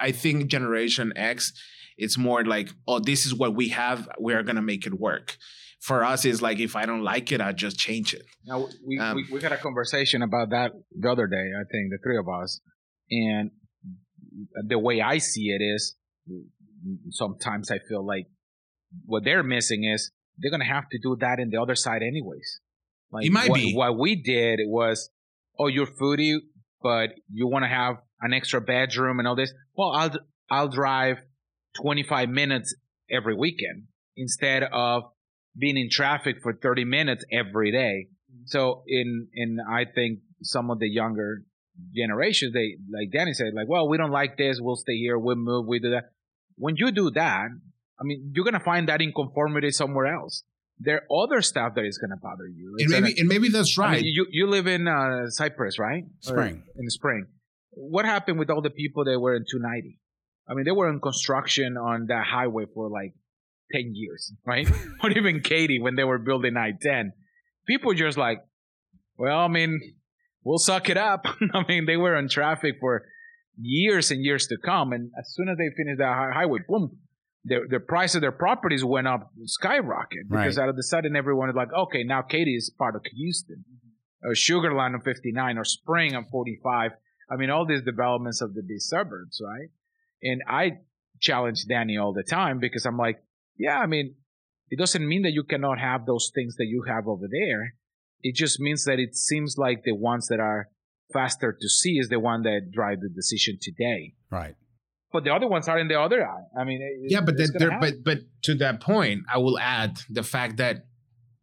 I 0.00 0.10
think 0.10 0.50
generation 0.50 1.12
x 1.16 1.52
it's 1.98 2.16
more 2.16 2.44
like 2.44 2.70
oh 2.88 2.98
this 2.98 3.26
is 3.26 3.34
what 3.34 3.54
we 3.54 3.68
have 3.68 4.08
we're 4.18 4.42
gonna 4.42 4.62
make 4.62 4.86
it 4.86 4.94
work 4.94 5.36
for 5.88 5.98
us 6.04 6.24
it's 6.24 6.40
like 6.40 6.58
if 6.68 6.74
i 6.76 6.84
don't 6.86 7.04
like 7.12 7.32
it 7.34 7.40
i 7.40 7.50
just 7.52 7.76
change 7.86 8.08
it 8.18 8.24
Now 8.50 8.58
we, 8.88 8.98
Um, 8.98 9.16
we 9.16 9.22
we 9.32 9.38
had 9.46 9.52
a 9.52 9.62
conversation 9.68 10.20
about 10.28 10.48
that 10.56 10.68
the 11.02 11.08
other 11.14 11.26
day. 11.36 11.46
I 11.62 11.64
think 11.72 11.84
the 11.94 11.98
three 12.04 12.18
of 12.24 12.28
us, 12.40 12.50
and 13.10 13.50
the 14.72 14.78
way 14.86 14.96
I 15.00 15.18
see 15.18 15.46
it 15.56 15.62
is, 15.74 15.82
sometimes 17.10 17.70
I 17.70 17.78
feel 17.88 18.04
like 18.04 18.26
what 19.12 19.24
they're 19.24 19.42
missing 19.56 19.84
is 19.84 20.10
they're 20.38 20.50
gonna 20.50 20.72
have 20.76 20.88
to 20.90 20.98
do 21.06 21.16
that 21.20 21.38
in 21.38 21.50
the 21.50 21.60
other 21.60 21.74
side 21.74 22.02
anyways. 22.02 22.60
Like 23.10 23.26
It 23.26 23.32
might 23.32 23.50
what, 23.50 23.60
be. 23.60 23.74
what 23.74 23.98
we 23.98 24.16
did 24.16 24.60
was, 24.64 25.10
oh, 25.58 25.66
you're 25.68 25.86
foodie, 25.86 26.38
but 26.82 27.10
you 27.32 27.46
want 27.46 27.64
to 27.64 27.68
have 27.68 27.96
an 28.20 28.32
extra 28.32 28.60
bedroom 28.60 29.18
and 29.18 29.28
all 29.28 29.36
this. 29.36 29.52
Well, 29.76 29.90
I'll 29.90 30.10
I'll 30.50 30.68
drive 30.68 31.16
25 31.82 32.28
minutes 32.28 32.74
every 33.10 33.34
weekend 33.36 33.84
instead 34.16 34.62
of 34.64 35.04
being 35.56 35.76
in 35.76 35.88
traffic 35.90 36.36
for 36.42 36.52
30 36.54 36.84
minutes 36.84 37.24
every 37.32 37.70
day. 37.72 38.08
So 38.46 38.82
in 38.86 39.28
in 39.34 39.58
I 39.68 39.84
think 39.84 40.20
some 40.42 40.70
of 40.70 40.78
the 40.78 40.88
younger 40.88 41.42
generations, 41.94 42.52
they 42.52 42.76
like 42.90 43.10
Danny 43.12 43.32
said, 43.34 43.52
like, 43.54 43.68
well, 43.68 43.88
we 43.88 43.96
don't 43.98 44.10
like 44.10 44.36
this, 44.36 44.58
we'll 44.60 44.76
stay 44.76 44.96
here, 44.96 45.18
we'll 45.18 45.36
move, 45.36 45.66
we 45.66 45.78
do 45.78 45.90
that. 45.90 46.10
When 46.56 46.76
you 46.76 46.90
do 46.92 47.10
that, 47.12 47.46
I 48.00 48.04
mean, 48.04 48.32
you're 48.34 48.44
gonna 48.44 48.60
find 48.60 48.88
that 48.88 49.00
inconformity 49.02 49.70
somewhere 49.70 50.06
else. 50.06 50.44
There 50.78 51.02
are 51.10 51.22
other 51.24 51.42
stuff 51.42 51.74
that 51.76 51.84
is 51.84 51.98
gonna 51.98 52.16
bother 52.20 52.46
you. 52.48 52.74
and 52.78 52.88
maybe 52.90 53.00
gonna- 53.02 53.14
and 53.18 53.28
maybe 53.28 53.48
that's 53.48 53.78
I 53.78 53.82
right 53.82 54.02
mean, 54.02 54.12
you 54.14 54.26
you 54.30 54.46
live 54.46 54.66
in 54.66 54.88
uh, 54.88 55.28
Cypress, 55.28 55.78
right? 55.78 56.04
Or 56.04 56.08
Spring. 56.20 56.62
in 56.76 56.84
the 56.84 56.90
spring. 56.90 57.26
What 57.70 58.04
happened 58.04 58.38
with 58.38 58.50
all 58.50 58.60
the 58.62 58.70
people 58.70 59.04
that 59.04 59.18
were 59.20 59.34
in 59.34 59.44
290? 59.50 59.98
I 60.48 60.54
mean, 60.54 60.64
they 60.64 60.72
were 60.72 60.88
in 60.90 61.00
construction 61.00 61.76
on 61.76 62.06
that 62.08 62.26
highway 62.26 62.64
for 62.74 62.88
like 62.90 63.14
10 63.72 63.92
years, 63.94 64.32
right? 64.44 64.68
or 65.02 65.10
even 65.10 65.40
Katy 65.40 65.80
when 65.80 65.96
they 65.96 66.04
were 66.04 66.18
building 66.18 66.56
I-10. 66.56 67.12
People 67.66 67.94
just 67.94 68.18
like, 68.18 68.44
well, 69.16 69.38
I 69.38 69.48
mean, 69.48 69.80
we'll 70.44 70.58
suck 70.58 70.88
it 70.88 70.96
up. 70.96 71.24
I 71.54 71.64
mean, 71.68 71.86
they 71.86 71.96
were 71.96 72.16
in 72.16 72.28
traffic 72.28 72.74
for 72.80 73.04
years 73.60 74.10
and 74.10 74.24
years 74.24 74.46
to 74.48 74.56
come, 74.56 74.92
and 74.92 75.10
as 75.18 75.32
soon 75.34 75.48
as 75.48 75.56
they 75.58 75.70
finished 75.76 75.98
that 75.98 76.32
highway, 76.34 76.60
boom, 76.68 76.98
the 77.44 77.60
the 77.68 77.80
price 77.80 78.14
of 78.14 78.20
their 78.20 78.32
properties 78.32 78.84
went 78.84 79.06
up 79.06 79.30
skyrocket 79.44 80.28
because 80.28 80.56
Right. 80.56 80.62
out 80.62 80.68
of 80.68 80.76
the 80.76 80.82
sudden 80.82 81.16
everyone 81.16 81.48
is 81.50 81.54
like, 81.56 81.72
okay, 81.72 82.02
now 82.04 82.22
Katy 82.22 82.54
is 82.54 82.70
part 82.78 82.96
of 82.96 83.02
Houston, 83.14 83.64
or 84.22 84.32
Sugarland 84.32 84.94
on 84.94 85.00
59, 85.02 85.58
or 85.58 85.64
Spring 85.64 86.14
on 86.14 86.24
45. 86.30 86.92
I 87.30 87.36
mean, 87.36 87.50
all 87.50 87.66
these 87.66 87.82
developments 87.82 88.40
of 88.40 88.54
the 88.54 88.62
these 88.62 88.86
suburbs, 88.88 89.40
right? 89.44 89.68
And 90.22 90.42
I 90.48 90.78
challenge 91.20 91.66
Danny 91.68 91.96
all 91.98 92.12
the 92.12 92.22
time 92.22 92.58
because 92.58 92.86
I'm 92.86 92.96
like, 92.96 93.22
yeah, 93.56 93.78
I 93.78 93.86
mean, 93.86 94.14
it 94.70 94.78
doesn't 94.78 95.06
mean 95.06 95.22
that 95.22 95.32
you 95.32 95.44
cannot 95.44 95.78
have 95.78 96.06
those 96.06 96.30
things 96.34 96.56
that 96.56 96.66
you 96.66 96.84
have 96.88 97.06
over 97.06 97.26
there. 97.30 97.74
It 98.22 98.34
just 98.34 98.60
means 98.60 98.84
that 98.84 98.98
it 98.98 99.14
seems 99.16 99.56
like 99.58 99.82
the 99.84 99.92
ones 99.92 100.28
that 100.28 100.40
are 100.40 100.68
faster 101.12 101.56
to 101.60 101.68
see 101.68 101.98
is 101.98 102.08
the 102.08 102.18
one 102.18 102.42
that 102.42 102.70
drive 102.72 103.00
the 103.00 103.08
decision 103.08 103.58
today. 103.60 104.14
Right. 104.30 104.54
but 105.12 105.24
the 105.24 105.30
other 105.30 105.46
ones 105.46 105.68
are 105.68 105.78
in 105.78 105.88
the 105.88 106.00
other 106.00 106.26
eye. 106.26 106.44
I 106.58 106.64
mean, 106.64 106.80
it, 106.80 107.12
yeah, 107.12 107.20
but 107.20 107.38
it's 107.38 107.52
that 107.52 107.58
gonna 107.58 107.78
but 107.80 108.02
but 108.02 108.18
to 108.42 108.54
that 108.56 108.80
point, 108.80 109.24
I 109.32 109.38
will 109.38 109.58
add 109.58 109.98
the 110.08 110.22
fact 110.22 110.56
that 110.56 110.86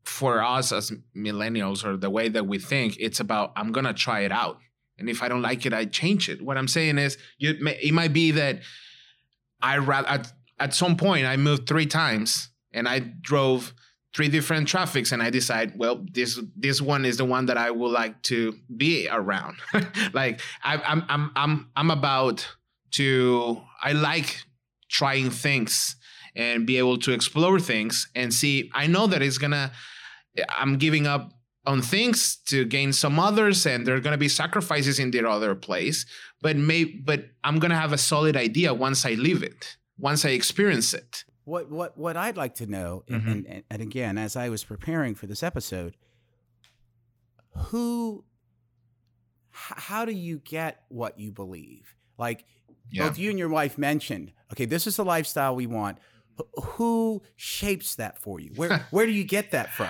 for 0.06 0.44
us 0.44 0.72
as 0.72 0.92
millennials 1.16 1.86
or 1.86 1.96
the 1.98 2.10
way 2.10 2.30
that 2.30 2.48
we 2.48 2.58
think, 2.58 2.98
it's 3.00 3.20
about 3.20 3.52
I'm 3.56 3.72
gonna 3.72 3.94
try 3.94 4.22
it 4.22 4.32
out, 4.32 4.58
and 4.98 5.08
if 5.08 5.22
I 5.22 5.28
don't 5.28 5.44
like 5.44 5.68
it, 5.68 5.74
I 5.74 5.86
change 5.86 6.30
it. 6.30 6.42
What 6.42 6.58
I'm 6.58 6.68
saying 6.68 6.98
is, 6.98 7.18
you, 7.38 7.56
it 7.62 7.94
might 7.94 8.14
be 8.14 8.32
that 8.32 8.62
I 9.62 9.78
rather 9.78 10.24
at, 10.60 10.74
some 10.74 10.98
point 10.98 11.26
I 11.26 11.38
moved 11.38 11.68
three 11.68 11.86
times 11.86 12.50
and 12.74 12.88
I 12.88 13.00
drove 13.00 13.74
three 14.16 14.28
different 14.28 14.68
traffics 14.68 15.12
and 15.12 15.22
I 15.22 15.30
decide, 15.30 15.78
well, 15.78 16.06
this 16.12 16.40
this 16.56 16.82
one 16.82 17.06
is 17.06 17.18
the 17.18 17.26
one 17.26 17.46
that 17.48 17.58
I 17.58 17.72
would 17.72 17.92
like 17.92 18.22
to 18.24 18.56
be 18.76 19.08
around. 19.10 19.58
like 20.14 20.42
I, 20.64 20.78
I'm 20.78 21.04
I'm 21.10 21.32
I'm 21.36 21.70
I'm 21.76 21.92
about 21.92 22.48
to 22.92 23.62
I 23.82 23.94
like 23.94 24.44
trying 24.90 25.30
things 25.30 25.96
and 26.36 26.66
be 26.66 26.78
able 26.78 26.98
to 26.98 27.12
explore 27.12 27.60
things 27.60 28.08
and 28.16 28.34
see. 28.34 28.72
I 28.74 28.88
know 28.88 29.08
that 29.08 29.22
it's 29.22 29.38
gonna. 29.38 29.72
I'm 30.50 30.78
giving 30.78 31.08
up 31.08 31.34
on 31.66 31.82
things 31.82 32.38
to 32.48 32.66
gain 32.66 32.94
some 32.94 33.20
others, 33.20 33.66
and 33.66 33.86
there 33.86 33.96
are 33.96 34.00
gonna 34.00 34.18
be 34.18 34.30
sacrifices 34.30 35.00
in 35.00 35.12
the 35.12 35.28
other 35.28 35.56
place. 35.56 36.06
But 36.42 36.56
may 36.56 36.86
but 36.86 37.26
I'm 37.44 37.60
gonna 37.60 37.76
have 37.76 37.94
a 37.94 37.98
solid 37.98 38.36
idea 38.36 38.74
once 38.74 39.06
I 39.06 39.14
leave 39.14 39.44
it, 39.44 39.78
once 40.00 40.24
I 40.26 40.30
experience 40.30 40.94
it. 40.94 41.26
What 41.46 41.70
what 41.72 41.98
what 41.98 42.16
I'd 42.18 42.38
like 42.38 42.56
to 42.56 42.68
know, 42.68 43.04
and, 43.08 43.22
Mhm. 43.24 43.32
and, 43.32 43.48
and, 43.48 43.64
and 43.70 43.82
again, 43.82 44.18
as 44.18 44.36
I 44.36 44.50
was 44.50 44.64
preparing 44.64 45.16
for 45.16 45.26
this 45.28 45.42
episode, 45.44 45.96
who, 47.56 48.24
how 49.52 50.06
do 50.06 50.12
you 50.12 50.40
get 50.40 50.84
what 50.90 51.20
you 51.20 51.32
believe? 51.32 51.96
Like 52.18 52.46
both 52.96 53.18
you 53.18 53.30
and 53.30 53.40
your 53.40 53.50
wife 53.50 53.78
mentioned, 53.78 54.32
okay, 54.54 54.66
this 54.66 54.88
is 54.88 54.96
the 54.96 55.06
lifestyle 55.06 55.56
we 55.56 55.68
want. 55.68 55.98
Who 56.64 57.22
shapes 57.36 57.96
that 57.96 58.18
for 58.20 58.40
you? 58.40 58.52
Where 58.56 58.86
where 58.92 59.06
do 59.06 59.12
you 59.12 59.24
get 59.24 59.52
that 59.52 59.74
from? 59.74 59.90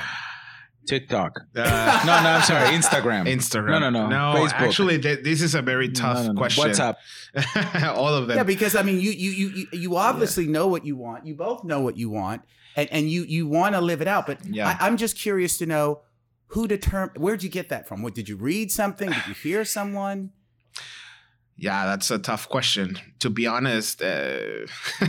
TikTok. 0.88 1.40
Uh, 1.56 2.02
No, 2.06 2.22
no, 2.24 2.30
I'm 2.30 2.42
sorry, 2.44 2.68
Instagram. 2.78 3.28
Instagram. 3.28 3.80
No, 3.80 3.90
no, 3.90 3.90
no. 3.90 4.08
No, 4.08 4.40
Facebook. 4.40 4.54
actually, 4.68 5.00
th- 5.00 5.24
this 5.24 5.42
is 5.42 5.56
a 5.56 5.62
very 5.62 5.90
tough 5.90 6.18
No, 6.18 6.24
no, 6.28 6.32
no. 6.34 6.38
question. 6.40 6.64
What's 6.68 6.80
up? 6.80 6.98
All 7.96 8.14
of 8.14 8.28
them. 8.28 8.38
Yeah, 8.38 8.44
because 8.44 8.76
I 8.76 8.82
mean, 8.84 9.00
you 9.00 9.12
you 9.12 9.32
you 9.32 9.48
you- 9.50 9.68
you 9.80 9.96
obviously 9.98 10.48
know 10.48 10.68
what 10.68 10.86
you 10.86 10.96
want. 10.96 11.26
You 11.26 11.36
both 11.36 11.64
know 11.64 11.82
what 11.82 11.98
you 11.98 12.10
want, 12.10 12.42
and 12.76 12.90
and 12.92 13.10
you 13.12 13.24
you 13.24 13.48
want 13.48 13.76
to 13.76 13.82
live 13.82 14.02
it 14.02 14.08
out. 14.08 14.26
But 14.28 14.40
Yeah. 14.46 14.78
I, 14.80 14.88
I'm 14.88 14.98
just 14.98 15.18
curious 15.18 15.58
to 15.60 15.66
know 15.66 16.02
who 16.48 16.68
determined. 16.68 17.18
Where'd 17.18 17.44
you 17.44 17.50
get 17.50 17.70
that 17.70 17.88
from? 17.88 18.02
What 18.02 18.16
did 18.16 18.28
you 18.28 18.36
read 18.38 18.72
something? 18.72 19.10
Did 19.10 19.28
you 19.28 19.34
hear 19.36 19.64
someone? 19.66 20.32
Yeah, 21.62 21.86
that's 21.88 22.10
a 22.10 22.18
tough 22.18 22.48
question. 22.48 22.98
To 23.20 23.30
be 23.30 23.46
honest, 23.46 24.02
uh, 24.02 24.38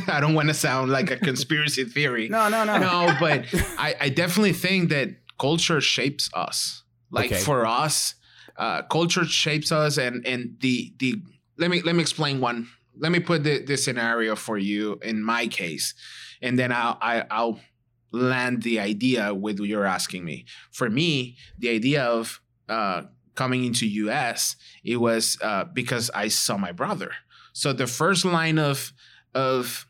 I 0.09 0.19
don't 0.21 0.35
want 0.35 0.49
to 0.49 0.55
sound 0.55 0.91
like 0.91 1.09
a 1.09 1.17
conspiracy 1.17 1.85
theory. 1.85 2.29
No, 2.29 2.49
no, 2.49 2.65
no, 2.65 2.77
no, 2.77 3.15
but 3.21 3.45
I, 3.79 3.95
I 4.01 4.09
definitely 4.09 4.53
think 4.55 4.91
that 4.91 5.20
culture 5.41 5.81
shapes 5.81 6.31
us. 6.35 6.85
Like 7.11 7.33
Okay. 7.33 7.41
for 7.41 7.67
us, 7.67 8.15
uh, 8.57 8.83
culture 8.83 9.25
shapes 9.25 9.73
us, 9.73 9.99
and 9.99 10.25
and 10.27 10.57
the 10.61 10.93
the 10.99 11.17
let 11.59 11.71
me 11.71 11.83
let 11.83 11.95
me 11.97 12.03
explain 12.03 12.41
one. 12.41 12.69
Let 12.97 13.13
me 13.13 13.21
put 13.21 13.45
the, 13.45 13.65
the 13.65 13.77
scenario 13.77 14.37
for 14.37 14.59
you 14.59 14.99
in 15.03 15.23
my 15.23 15.47
case, 15.49 15.95
and 16.43 16.59
then 16.59 16.71
I'll 16.73 16.99
I, 17.01 17.25
I'll 17.31 17.61
land 18.13 18.63
the 18.63 18.81
idea 18.81 19.35
with 19.35 19.59
what 19.61 19.69
you're 19.69 19.87
asking 19.87 20.25
me. 20.25 20.45
For 20.71 20.91
me, 20.91 21.37
the 21.59 21.71
idea 21.71 22.05
of 22.05 22.41
uh, 22.69 23.03
coming 23.35 23.65
into 23.65 23.87
US, 23.87 24.57
it 24.85 24.97
was 24.97 25.39
uh, 25.43 25.65
because 25.65 26.11
I 26.15 26.29
saw 26.29 26.57
my 26.57 26.73
brother. 26.73 27.13
So 27.53 27.73
the 27.73 27.87
first 27.87 28.25
line 28.25 28.59
of 28.59 28.93
of 29.35 29.87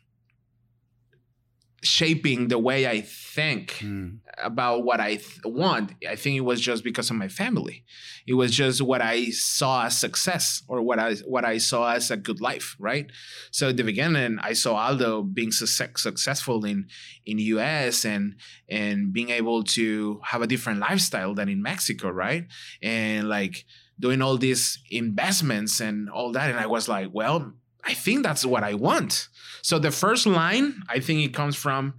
shaping 1.83 2.47
the 2.47 2.59
way 2.59 2.85
I 2.87 3.01
think 3.01 3.77
Hmm. 3.79 4.17
about 4.37 4.83
what 4.83 4.99
I 4.99 5.15
th- 5.15 5.39
want. 5.45 5.93
I 6.07 6.15
think 6.15 6.35
it 6.37 6.41
was 6.45 6.61
just 6.61 6.83
because 6.83 7.09
of 7.09 7.15
my 7.15 7.27
family. 7.27 7.85
It 8.27 8.35
was 8.35 8.51
just 8.55 8.81
what 8.81 9.01
I 9.01 9.29
saw 9.31 9.85
as 9.85 9.97
success 9.97 10.61
or 10.67 10.81
what 10.83 10.99
I 10.99 11.15
what 11.33 11.43
I 11.43 11.57
saw 11.57 11.91
as 11.93 12.11
a 12.11 12.17
good 12.17 12.39
life, 12.39 12.75
right? 12.79 13.07
So 13.51 13.69
at 13.69 13.77
the 13.77 13.83
beginning, 13.83 14.37
I 14.39 14.53
saw 14.53 14.75
Aldo 14.75 15.23
being 15.23 15.51
success, 15.51 15.89
successful 16.01 16.65
in 16.65 16.87
in 17.25 17.39
US 17.39 18.05
and 18.05 18.35
and 18.69 19.11
being 19.11 19.29
able 19.31 19.63
to 19.77 20.19
have 20.23 20.41
a 20.43 20.47
different 20.47 20.79
lifestyle 20.79 21.33
than 21.33 21.49
in 21.49 21.61
Mexico, 21.63 22.09
right? 22.09 22.45
And 22.83 23.27
like 23.27 23.65
doing 23.99 24.21
all 24.21 24.37
these 24.37 24.79
investments 24.89 25.79
and 25.79 26.09
all 26.09 26.31
that, 26.33 26.49
and 26.49 26.59
I 26.59 26.65
was 26.67 26.87
like, 26.87 27.09
well, 27.11 27.53
I 27.83 27.93
think 27.93 28.23
that's 28.23 28.45
what 28.45 28.63
I 28.63 28.73
want. 28.75 29.27
So 29.61 29.79
the 29.79 29.91
first 29.91 30.25
line, 30.25 30.83
I 30.89 30.99
think 30.99 31.25
it 31.25 31.33
comes 31.33 31.55
from 31.55 31.93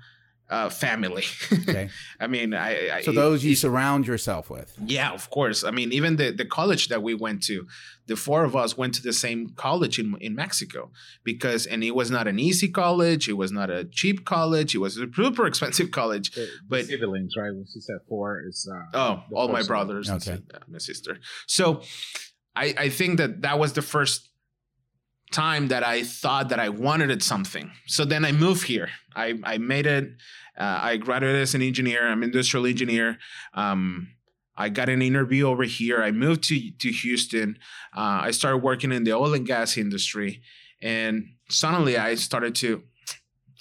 uh, 0.50 0.68
family. 0.68 1.24
Okay. 1.50 1.88
I 2.20 2.26
mean, 2.26 2.52
I, 2.52 2.96
I 2.98 3.00
So 3.02 3.12
those 3.12 3.42
you 3.42 3.54
surround 3.56 4.06
yourself 4.06 4.50
with. 4.50 4.74
yeah, 4.84 5.10
of 5.12 5.30
course. 5.30 5.64
I 5.64 5.70
mean, 5.70 5.92
even 5.92 6.16
the 6.16 6.30
the 6.30 6.44
college 6.44 6.88
that 6.88 7.02
we 7.02 7.14
went 7.14 7.42
to, 7.44 7.66
the 8.06 8.16
four 8.16 8.44
of 8.44 8.54
us 8.54 8.76
went 8.76 8.94
to 8.96 9.02
the 9.02 9.12
same 9.14 9.40
college 9.56 9.98
in 9.98 10.14
in 10.20 10.34
Mexico 10.34 10.90
because, 11.24 11.64
and 11.66 11.82
it 11.82 11.94
was 11.94 12.10
not 12.10 12.26
an 12.28 12.38
easy 12.38 12.68
college. 12.68 13.28
It 13.30 13.36
was 13.44 13.50
not 13.50 13.70
a 13.70 13.84
cheap 13.98 14.24
college. 14.26 14.74
It 14.74 14.78
was 14.86 14.98
a 14.98 15.06
super 15.14 15.46
expensive 15.52 15.90
college. 15.90 16.26
But- 16.68 16.84
siblings, 16.86 17.32
right? 17.36 17.52
When 17.56 17.66
she 17.72 17.80
said 17.80 17.98
four 18.08 18.42
is. 18.48 18.68
Uh, 18.70 18.98
Oh, 19.02 19.22
all 19.36 19.48
my 19.48 19.62
brothers, 19.62 20.10
Okay. 20.10 20.18
sis- 20.36 20.40
uh, 20.54 20.58
my 20.68 20.78
sister. 20.78 21.12
So, 21.46 21.80
I 22.54 22.66
I 22.86 22.88
think 22.90 23.16
that 23.20 23.40
that 23.46 23.58
was 23.58 23.72
the 23.72 23.82
first 23.94 24.28
time 25.32 25.68
that 25.68 25.84
I 25.84 26.02
thought 26.02 26.48
that 26.50 26.60
I 26.60 26.68
wanted 26.68 27.22
something. 27.22 27.70
So 27.86 28.04
then 28.04 28.24
I 28.24 28.32
moved 28.32 28.64
here. 28.66 28.88
I 29.16 29.38
I 29.44 29.58
made 29.58 29.86
it. 29.86 30.10
Uh, 30.56 30.78
I 30.82 30.96
graduated 30.98 31.40
as 31.40 31.54
an 31.54 31.62
engineer. 31.62 32.06
I'm 32.06 32.22
industrial 32.22 32.66
engineer. 32.66 33.18
Um, 33.54 34.08
I 34.56 34.68
got 34.68 34.88
an 34.88 35.00
interview 35.00 35.46
over 35.46 35.64
here. 35.64 36.02
I 36.02 36.10
moved 36.12 36.44
to 36.44 36.70
to 36.70 36.90
Houston. 36.90 37.58
Uh, 37.96 38.20
I 38.22 38.30
started 38.30 38.58
working 38.58 38.92
in 38.92 39.04
the 39.04 39.12
oil 39.12 39.34
and 39.34 39.46
gas 39.46 39.76
industry, 39.76 40.42
and 40.80 41.24
suddenly 41.48 41.96
I 41.96 42.14
started 42.14 42.54
to. 42.56 42.82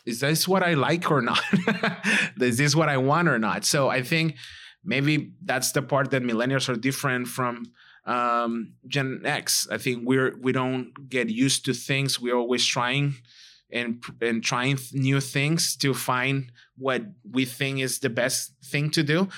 Is 0.05 0.19
this 0.19 0.47
what 0.47 0.63
I 0.63 0.73
like 0.73 1.11
or 1.11 1.21
not? 1.21 1.43
is 2.41 2.57
this 2.57 2.75
what 2.75 2.89
I 2.89 2.97
want 2.97 3.27
or 3.27 3.37
not? 3.37 3.65
So 3.65 3.89
I 3.89 4.01
think 4.01 4.35
maybe 4.83 5.33
that's 5.43 5.71
the 5.71 5.83
part 5.83 6.09
that 6.11 6.23
millennials 6.23 6.69
are 6.69 6.75
different 6.75 7.27
from 7.27 7.71
um, 8.05 8.73
Gen 8.87 9.21
X. 9.25 9.67
I 9.71 9.77
think 9.77 10.03
we're 10.05 10.35
we 10.41 10.51
don't 10.51 11.09
get 11.09 11.29
used 11.29 11.65
to 11.65 11.73
things. 11.73 12.19
We're 12.19 12.35
always 12.35 12.65
trying 12.65 13.15
and 13.71 14.03
and 14.21 14.43
trying 14.43 14.79
new 14.93 15.19
things 15.19 15.75
to 15.77 15.93
find 15.93 16.51
what 16.77 17.03
we 17.29 17.45
think 17.45 17.79
is 17.79 17.99
the 17.99 18.09
best 18.09 18.53
thing 18.63 18.89
to 18.91 19.03
do. 19.03 19.29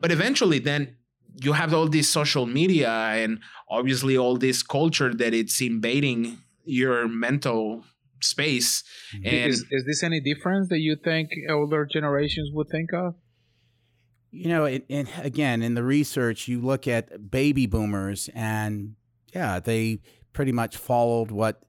But 0.00 0.12
eventually, 0.12 0.58
then 0.58 0.96
you 1.42 1.52
have 1.52 1.72
all 1.72 1.88
this 1.88 2.08
social 2.08 2.46
media 2.46 2.90
and 2.90 3.40
obviously 3.68 4.16
all 4.16 4.36
this 4.36 4.62
culture 4.62 5.14
that 5.14 5.32
it's 5.34 5.60
invading 5.60 6.38
your 6.64 7.08
mental 7.08 7.84
space. 8.20 8.84
And 9.14 9.50
is, 9.50 9.64
is 9.70 9.84
this 9.86 10.02
any 10.02 10.20
difference 10.20 10.68
that 10.68 10.80
you 10.80 10.96
think 10.96 11.30
older 11.48 11.86
generations 11.86 12.50
would 12.52 12.68
think 12.68 12.92
of? 12.92 13.14
You 14.30 14.48
know, 14.48 14.64
it, 14.64 14.84
and 14.88 15.08
again, 15.18 15.62
in 15.62 15.74
the 15.74 15.82
research, 15.82 16.46
you 16.46 16.60
look 16.60 16.86
at 16.86 17.30
baby 17.30 17.66
boomers, 17.66 18.30
and 18.34 18.94
yeah, 19.34 19.58
they 19.58 20.00
pretty 20.32 20.52
much 20.52 20.76
followed 20.76 21.30
what 21.30 21.62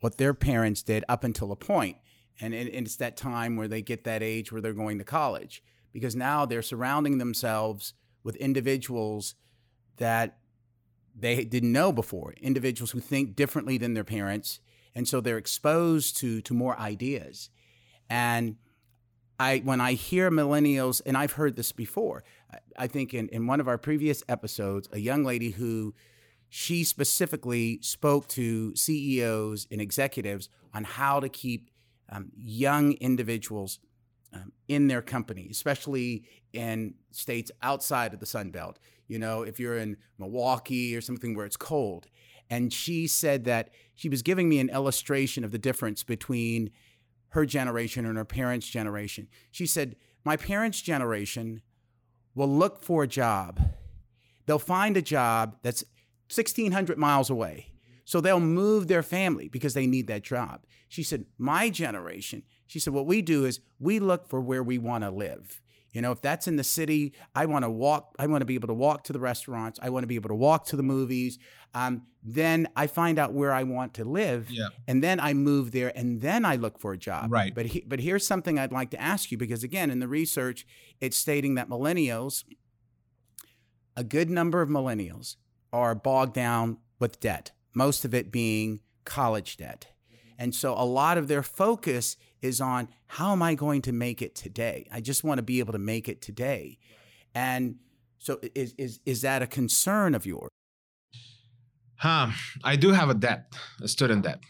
what 0.00 0.18
their 0.18 0.34
parents 0.34 0.82
did 0.82 1.04
up 1.08 1.24
until 1.24 1.52
a. 1.52 1.96
And, 2.40 2.54
it, 2.54 2.72
and 2.72 2.86
it's 2.86 2.96
that 2.96 3.16
time 3.16 3.56
where 3.56 3.66
they 3.66 3.82
get 3.82 4.04
that 4.04 4.22
age 4.22 4.52
where 4.52 4.60
they're 4.60 4.72
going 4.72 4.98
to 4.98 5.04
college 5.04 5.60
because 5.92 6.14
now 6.14 6.46
they're 6.46 6.62
surrounding 6.62 7.18
themselves 7.18 7.94
with 8.22 8.36
individuals 8.36 9.34
that 9.96 10.38
they 11.18 11.44
didn't 11.44 11.72
know 11.72 11.92
before, 11.92 12.34
individuals 12.40 12.92
who 12.92 13.00
think 13.00 13.34
differently 13.34 13.76
than 13.76 13.94
their 13.94 14.04
parents, 14.04 14.60
and 14.94 15.08
so 15.08 15.20
they're 15.20 15.38
exposed 15.38 16.16
to 16.18 16.40
to 16.42 16.54
more 16.54 16.78
ideas. 16.78 17.50
And 18.08 18.56
I 19.38 19.58
when 19.58 19.80
I 19.80 19.92
hear 19.92 20.30
millennials, 20.30 21.00
and 21.06 21.16
I've 21.16 21.32
heard 21.32 21.56
this 21.56 21.72
before, 21.72 22.24
I, 22.52 22.58
I 22.76 22.86
think 22.86 23.14
in, 23.14 23.28
in 23.28 23.46
one 23.46 23.60
of 23.60 23.68
our 23.68 23.78
previous 23.78 24.22
episodes, 24.28 24.88
a 24.92 24.98
young 24.98 25.24
lady 25.24 25.50
who 25.50 25.94
she 26.48 26.82
specifically 26.84 27.78
spoke 27.82 28.26
to 28.28 28.74
CEOs 28.74 29.66
and 29.70 29.80
executives 29.80 30.48
on 30.72 30.84
how 30.84 31.20
to 31.20 31.28
keep 31.28 31.70
um, 32.10 32.30
young 32.36 32.92
individuals 32.94 33.80
um, 34.32 34.52
in 34.66 34.88
their 34.88 35.02
company, 35.02 35.48
especially 35.50 36.24
in 36.52 36.94
states 37.10 37.50
outside 37.62 38.14
of 38.14 38.20
the 38.20 38.26
Sun 38.26 38.50
Belt. 38.50 38.78
You 39.08 39.18
know, 39.18 39.42
if 39.42 39.58
you're 39.60 39.76
in 39.78 39.96
Milwaukee 40.18 40.96
or 40.96 41.00
something 41.00 41.34
where 41.34 41.46
it's 41.46 41.56
cold. 41.56 42.06
And 42.50 42.72
she 42.72 43.06
said 43.06 43.44
that 43.44 43.70
she 43.94 44.08
was 44.08 44.22
giving 44.22 44.48
me 44.48 44.58
an 44.58 44.70
illustration 44.70 45.44
of 45.44 45.50
the 45.50 45.58
difference 45.58 46.02
between 46.02 46.70
her 47.30 47.44
generation 47.46 48.06
and 48.06 48.16
her 48.16 48.24
parents' 48.24 48.68
generation. 48.68 49.28
She 49.50 49.66
said, 49.66 49.96
My 50.24 50.36
parents' 50.36 50.80
generation 50.80 51.62
will 52.34 52.48
look 52.48 52.82
for 52.82 53.02
a 53.02 53.08
job. 53.08 53.60
They'll 54.46 54.58
find 54.58 54.96
a 54.96 55.02
job 55.02 55.56
that's 55.62 55.84
1,600 56.34 56.98
miles 56.98 57.30
away. 57.30 57.72
So 58.04 58.20
they'll 58.20 58.40
move 58.40 58.88
their 58.88 59.02
family 59.02 59.48
because 59.48 59.74
they 59.74 59.86
need 59.86 60.06
that 60.06 60.22
job. 60.22 60.64
She 60.88 61.02
said, 61.02 61.26
My 61.36 61.68
generation, 61.68 62.42
she 62.66 62.78
said, 62.78 62.94
what 62.94 63.06
we 63.06 63.22
do 63.22 63.44
is 63.44 63.60
we 63.78 63.98
look 63.98 64.28
for 64.28 64.40
where 64.40 64.62
we 64.62 64.78
want 64.78 65.04
to 65.04 65.10
live. 65.10 65.60
You 65.92 66.02
know, 66.02 66.12
if 66.12 66.20
that's 66.20 66.46
in 66.46 66.56
the 66.56 66.64
city, 66.64 67.14
I 67.34 67.46
want 67.46 67.64
to 67.64 67.70
walk. 67.70 68.14
I 68.18 68.26
want 68.26 68.42
to 68.42 68.44
be 68.46 68.54
able 68.54 68.68
to 68.68 68.74
walk 68.74 69.04
to 69.04 69.12
the 69.12 69.18
restaurants. 69.20 69.78
I 69.82 69.88
want 69.90 70.02
to 70.02 70.06
be 70.06 70.16
able 70.16 70.28
to 70.28 70.34
walk 70.34 70.66
to 70.66 70.76
the 70.76 70.82
movies. 70.82 71.38
Um, 71.74 72.02
then 72.22 72.68
I 72.76 72.86
find 72.88 73.18
out 73.18 73.32
where 73.32 73.52
I 73.52 73.62
want 73.62 73.94
to 73.94 74.04
live, 74.04 74.50
Yeah. 74.50 74.68
and 74.86 75.02
then 75.02 75.18
I 75.20 75.32
move 75.34 75.72
there, 75.72 75.92
and 75.96 76.20
then 76.20 76.44
I 76.44 76.56
look 76.56 76.78
for 76.78 76.92
a 76.92 76.98
job. 76.98 77.32
Right. 77.32 77.54
But 77.54 77.66
he, 77.66 77.84
but 77.86 78.00
here's 78.00 78.26
something 78.26 78.58
I'd 78.58 78.72
like 78.72 78.90
to 78.90 79.00
ask 79.00 79.30
you 79.30 79.38
because 79.38 79.64
again, 79.64 79.90
in 79.90 79.98
the 79.98 80.08
research, 80.08 80.66
it's 81.00 81.16
stating 81.16 81.54
that 81.54 81.68
millennials, 81.70 82.44
a 83.96 84.04
good 84.04 84.30
number 84.30 84.62
of 84.62 84.68
millennials, 84.68 85.36
are 85.72 85.94
bogged 85.94 86.34
down 86.34 86.78
with 86.98 87.20
debt. 87.20 87.52
Most 87.74 88.04
of 88.04 88.14
it 88.14 88.30
being 88.32 88.80
college 89.04 89.56
debt. 89.56 89.86
And 90.38 90.54
so 90.54 90.74
a 90.74 90.84
lot 90.84 91.18
of 91.18 91.28
their 91.28 91.42
focus 91.42 92.16
is 92.42 92.60
on 92.60 92.88
how 93.06 93.32
am 93.32 93.42
I 93.42 93.54
going 93.54 93.82
to 93.82 93.92
make 93.92 94.22
it 94.22 94.34
today? 94.34 94.86
I 94.92 95.00
just 95.00 95.24
want 95.24 95.38
to 95.38 95.42
be 95.42 95.58
able 95.58 95.72
to 95.72 95.78
make 95.78 96.08
it 96.08 96.20
today. 96.22 96.78
And 97.34 97.76
so 98.18 98.40
is 98.54 98.74
is 98.78 99.00
is 99.06 99.22
that 99.22 99.42
a 99.42 99.46
concern 99.46 100.14
of 100.14 100.26
yours? 100.26 100.50
Huh. 101.96 102.30
I 102.62 102.76
do 102.76 102.92
have 102.92 103.10
a 103.10 103.14
debt, 103.14 103.54
a 103.82 103.88
student 103.88 104.22
debt, 104.22 104.40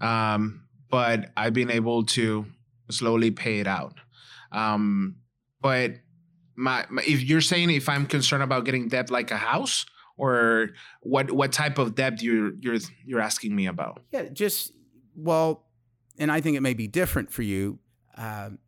um, 0.00 0.64
but 0.90 1.30
I've 1.36 1.54
been 1.54 1.70
able 1.70 2.04
to 2.06 2.44
slowly 2.90 3.30
pay 3.30 3.60
it 3.60 3.66
out. 3.66 3.94
Um, 4.52 5.16
but 5.60 5.92
my, 6.56 6.84
my, 6.90 7.02
if 7.06 7.22
you're 7.22 7.40
saying 7.40 7.70
if 7.70 7.88
I'm 7.88 8.06
concerned 8.06 8.42
about 8.42 8.64
getting 8.64 8.88
debt 8.88 9.10
like 9.10 9.30
a 9.30 9.36
house, 9.36 9.86
or 10.18 10.70
what 11.00 11.30
what 11.30 11.52
type 11.52 11.78
of 11.78 11.94
debt 11.94 12.20
you're 12.20 12.52
you're 12.60 12.78
you're 13.06 13.20
asking 13.20 13.54
me 13.54 13.66
about? 13.66 14.02
Yeah, 14.10 14.24
just 14.32 14.72
well, 15.14 15.67
and 16.18 16.30
I 16.32 16.40
think 16.40 16.56
it 16.56 16.60
may 16.60 16.74
be 16.74 16.86
different 16.86 17.30
for 17.30 17.42
you, 17.42 17.78
um, 18.16 18.58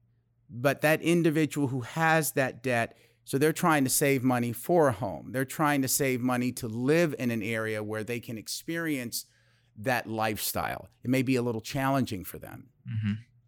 but 0.48 0.80
that 0.80 1.02
individual 1.02 1.68
who 1.68 1.80
has 1.82 2.32
that 2.32 2.62
debt, 2.62 2.96
so 3.24 3.38
they're 3.38 3.52
trying 3.52 3.84
to 3.84 3.90
save 3.90 4.22
money 4.24 4.52
for 4.52 4.88
a 4.88 4.92
home. 4.92 5.32
They're 5.32 5.44
trying 5.44 5.82
to 5.82 5.88
save 5.88 6.20
money 6.20 6.52
to 6.52 6.66
live 6.66 7.14
in 7.18 7.30
an 7.30 7.42
area 7.42 7.82
where 7.82 8.02
they 8.02 8.20
can 8.20 8.38
experience 8.38 9.26
that 9.76 10.06
lifestyle. 10.08 10.88
It 11.02 11.10
may 11.10 11.22
be 11.22 11.36
a 11.36 11.42
little 11.42 11.60
challenging 11.60 12.24
for 12.24 12.38
them. 12.38 12.68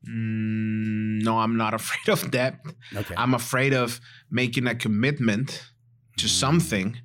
Mm, 0.08 1.22
no, 1.22 1.38
I'm 1.38 1.56
not 1.56 1.74
afraid 1.80 2.12
of 2.12 2.30
debt. 2.30 2.60
Okay. 2.94 3.14
I'm 3.16 3.34
afraid 3.34 3.74
of 3.74 4.00
making 4.30 4.66
a 4.66 4.74
commitment 4.74 5.62
to 6.18 6.28
something 6.28 6.96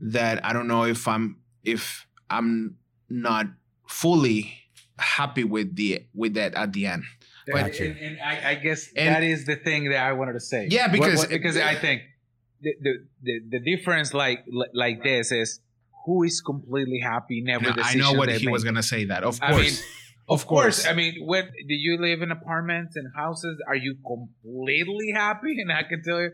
that 0.00 0.44
I 0.44 0.52
don't 0.52 0.68
know 0.68 0.84
if 0.84 1.08
I'm 1.08 1.38
if 1.64 2.06
I'm 2.28 2.76
not 3.08 3.46
fully 3.88 4.65
happy 4.98 5.44
with 5.44 5.74
the 5.76 6.02
with 6.14 6.34
that 6.34 6.54
at 6.54 6.72
the 6.72 6.86
end. 6.86 7.04
And, 7.48 7.54
Gotcha. 7.54 7.84
and, 7.86 7.98
and 7.98 8.18
I, 8.20 8.50
I 8.50 8.54
guess 8.56 8.88
And- 8.96 9.14
that 9.14 9.22
is 9.22 9.44
the 9.46 9.56
thing 9.56 9.88
that 9.90 9.98
I 10.02 10.12
wanted 10.14 10.32
to 10.34 10.40
say. 10.40 10.66
Yeah, 10.70 10.88
because- 10.88 11.18
what- 11.18 11.28
because 11.30 11.56
I 11.56 11.74
think 11.76 12.02
the, 12.60 12.72
the 12.80 12.92
the 13.22 13.40
the 13.50 13.60
difference 13.76 14.14
like 14.14 14.44
like 14.74 15.02
this 15.02 15.30
is 15.30 15.60
who 16.06 16.22
is 16.22 16.40
completely 16.40 17.00
happy 17.02 17.40
in 17.40 17.48
every 17.50 17.70
I 17.82 17.94
know 17.94 18.12
what 18.14 18.28
he 18.30 18.46
make. 18.46 18.52
was 18.52 18.64
gonna 18.64 18.82
say. 18.82 19.04
That 19.06 19.22
of 19.24 19.38
I 19.42 19.52
course, 19.52 19.62
mean, 19.62 19.74
of 20.28 20.46
course. 20.46 20.86
I 20.86 20.92
mean, 20.94 21.14
when 21.26 21.44
do 21.44 21.74
you 21.74 21.98
live 22.00 22.22
in 22.22 22.30
apartments 22.30 22.96
and 22.96 23.06
houses? 23.14 23.60
Are 23.68 23.76
you 23.76 23.96
completely 24.06 25.12
happy? 25.14 25.56
And 25.60 25.70
I 25.72 25.82
can 25.82 26.02
tell 26.02 26.20
you, 26.20 26.30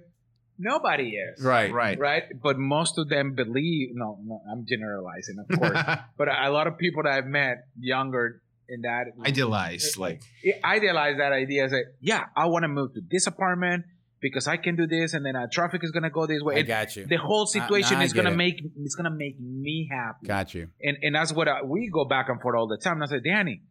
nobody 0.58 1.10
is. 1.16 1.42
right. 1.42 1.72
right. 1.72 1.98
Right. 1.98 2.24
But 2.42 2.58
most 2.58 2.98
of 2.98 3.08
them 3.08 3.34
believe. 3.34 3.90
No, 3.94 4.18
no, 4.24 4.42
I'm 4.50 4.64
generalizing, 4.68 5.36
of 5.38 5.58
course. 5.58 5.78
but 6.18 6.28
a 6.28 6.50
lot 6.50 6.66
of 6.66 6.76
people 6.78 7.02
that 7.04 7.12
I've 7.12 7.26
met 7.26 7.64
younger 7.78 8.41
in 8.68 8.82
that 8.82 9.06
Idealized, 9.26 9.96
like 9.98 10.22
idealize 10.64 11.16
that 11.18 11.32
idea. 11.32 11.68
Say, 11.68 11.82
yeah, 12.00 12.24
I 12.36 12.46
want 12.46 12.62
to 12.64 12.68
move 12.68 12.94
to 12.94 13.00
this 13.10 13.26
apartment 13.26 13.84
because 14.20 14.46
I 14.46 14.56
can 14.56 14.76
do 14.76 14.86
this, 14.86 15.14
and 15.14 15.26
then 15.26 15.34
uh, 15.36 15.46
traffic 15.50 15.82
is 15.84 15.90
gonna 15.90 16.10
go 16.10 16.26
this 16.26 16.42
way. 16.42 16.54
I 16.54 16.58
And 16.60 16.68
got 16.68 16.96
you. 16.96 17.06
the 17.06 17.16
whole 17.16 17.46
situation 17.46 17.96
I 17.98 18.04
is 18.04 18.12
gonna 18.12 18.30
make 18.30 18.62
it's 18.84 18.94
gonna 18.94 19.10
make 19.10 19.38
me 19.40 19.88
happy 19.90 20.26
Got 20.26 20.54
you. 20.54 20.68
and 20.82 20.96
and 21.02 21.14
that's 21.14 21.32
what 21.32 21.48
I, 21.48 21.62
we 21.62 21.90
go 21.92 22.04
back 22.04 22.28
and 22.28 22.40
forth 22.40 22.56
all 22.56 22.68
the 22.68 22.78
time. 22.78 22.94
And 22.94 23.04
I 23.04 23.06
said, 23.06 23.24
Danny, 23.24 23.62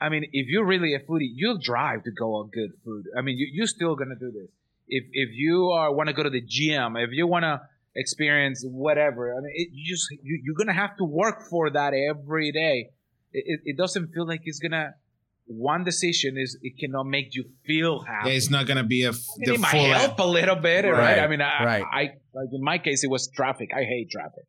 I 0.00 0.08
mean, 0.08 0.24
if 0.32 0.48
you're 0.48 0.66
really 0.66 0.94
a 0.94 1.00
foodie, 1.00 1.30
you'll 1.34 1.58
drive 1.58 2.02
to 2.04 2.10
go 2.10 2.34
on 2.34 2.50
good 2.50 2.70
food. 2.84 3.04
I 3.16 3.22
mean, 3.22 3.38
you, 3.38 3.48
you're 3.52 3.66
still 3.68 3.94
gonna 3.94 4.16
do 4.18 4.30
this. 4.32 4.50
If 4.88 5.04
if 5.12 5.28
you 5.32 5.70
are 5.70 5.94
want 5.94 6.08
to 6.08 6.12
go 6.12 6.24
to 6.24 6.30
the 6.30 6.42
gym, 6.42 6.96
if 6.96 7.10
you 7.12 7.26
want 7.26 7.44
to 7.44 7.62
experience 7.96 8.64
whatever, 8.66 9.32
I 9.32 9.40
mean, 9.40 9.52
it, 9.54 9.68
you 9.72 9.94
just 9.94 10.10
you, 10.10 10.40
you're 10.44 10.56
gonna 10.56 10.72
have 10.78 10.96
to 10.96 11.04
work 11.04 11.48
for 11.48 11.70
that 11.70 11.94
every 11.94 12.50
day. 12.52 12.90
It, 13.34 13.60
it, 13.64 13.76
doesn't 13.76 14.12
feel 14.14 14.26
like 14.26 14.42
it's 14.44 14.60
gonna. 14.60 14.94
One 15.46 15.84
decision 15.84 16.36
is 16.38 16.56
it 16.62 16.78
cannot 16.78 17.04
make 17.04 17.34
you 17.34 17.44
feel 17.66 18.00
happy. 18.00 18.30
yeah, 18.30 18.36
it's 18.36 18.48
not 18.48 18.66
gonna 18.66 18.84
be 18.84 19.02
a 19.02 19.10
f- 19.10 19.16
And 19.36 19.46
the 19.46 19.54
it 19.54 19.60
might 19.60 19.74
help 19.74 20.18
a 20.20 20.26
little 20.26 20.56
bit, 20.56 20.84
right? 20.84 20.92
Right, 20.92 21.18
I 21.18 21.26
mean, 21.26 21.42
I, 21.42 21.64
right. 21.64 21.84
I 21.92 22.02
like 22.32 22.48
in 22.52 22.62
my 22.62 22.78
case, 22.78 23.04
it 23.04 23.10
was 23.10 23.28
traffic. 23.28 23.70
I 23.74 23.82
hate 23.82 24.08
traffic. 24.10 24.44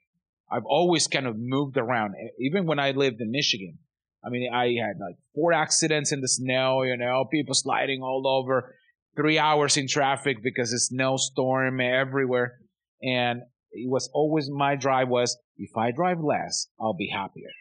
I've 0.49 0.65
always 0.65 1.07
kind 1.07 1.25
of 1.25 1.35
moved 1.37 1.77
around, 1.77 2.13
even 2.39 2.65
when 2.67 2.79
I 2.79 2.91
lived 2.91 3.19
in 3.19 3.31
Michigan. 3.31 3.79
I 4.23 4.29
mean, 4.29 4.51
I 4.53 4.75
had 4.81 4.97
like 4.99 5.17
four 5.33 5.51
accidents 5.51 6.11
in 6.11 6.21
the 6.21 6.27
snow. 6.27 6.83
You 6.83 6.95
know, 6.95 7.25
people 7.29 7.55
sliding 7.55 8.01
all 8.01 8.27
over, 8.27 8.75
three 9.17 9.39
hours 9.39 9.77
in 9.77 9.87
traffic 9.87 10.37
because 10.43 10.71
it's 10.71 10.87
snowstorm 10.87 11.81
everywhere, 11.81 12.59
and 13.01 13.41
it 13.71 13.89
was 13.89 14.09
always 14.13 14.49
my 14.49 14.75
drive 14.75 15.09
was 15.09 15.37
if 15.57 15.75
I 15.77 15.91
drive 15.91 16.19
less, 16.21 16.67
I'll 16.79 16.93
be 16.93 17.09
happier, 17.09 17.51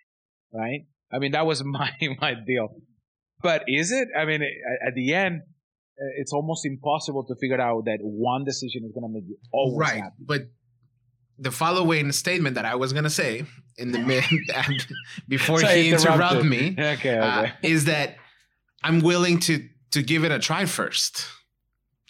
right? 0.53 0.87
I 1.15 1.19
mean, 1.21 1.33
that 1.33 1.47
was 1.47 1.63
my 1.79 1.91
my 2.21 2.35
deal. 2.47 2.69
But 3.43 3.65
is 3.69 3.93
it? 3.93 4.09
I 4.19 4.25
mean, 4.25 4.43
at- 4.43 4.89
at 4.89 4.95
the 4.95 5.15
end, 5.15 5.43
uh, 5.43 6.21
it's 6.21 6.33
almost 6.33 6.65
impossible 6.67 7.25
to 7.29 7.35
figure 7.41 7.61
out 7.61 7.85
that 7.85 7.99
one 8.03 8.45
decision 8.45 8.83
is 8.85 8.93
going 8.93 9.07
to 9.09 9.13
make 9.15 9.25
you 9.29 9.37
always 9.53 9.79
right, 9.79 10.03
happy. 10.03 10.15
but 10.33 10.41
the 11.39 11.51
following 11.51 12.13
statement 12.13 12.55
that 12.55 12.65
I 12.65 12.77
was 12.77 12.93
gonna 12.93 13.11
say 13.11 13.45
in 13.77 13.91
the 13.91 13.99
mid 13.99 14.23
before 15.29 15.59
So 15.61 15.67
he 15.67 15.91
interrupted 15.91 16.45
interrupted. 16.45 16.51
me 16.51 16.77
Okay, 16.95 17.19
uh, 17.19 17.49
is 17.63 17.87
that 17.87 18.17
I'm 18.85 19.01
willing 19.01 19.41
to 19.41 19.69
to 19.93 20.03
give 20.03 20.25
it 20.25 20.31
a 20.33 20.39
try 20.39 20.65
first. 20.65 21.27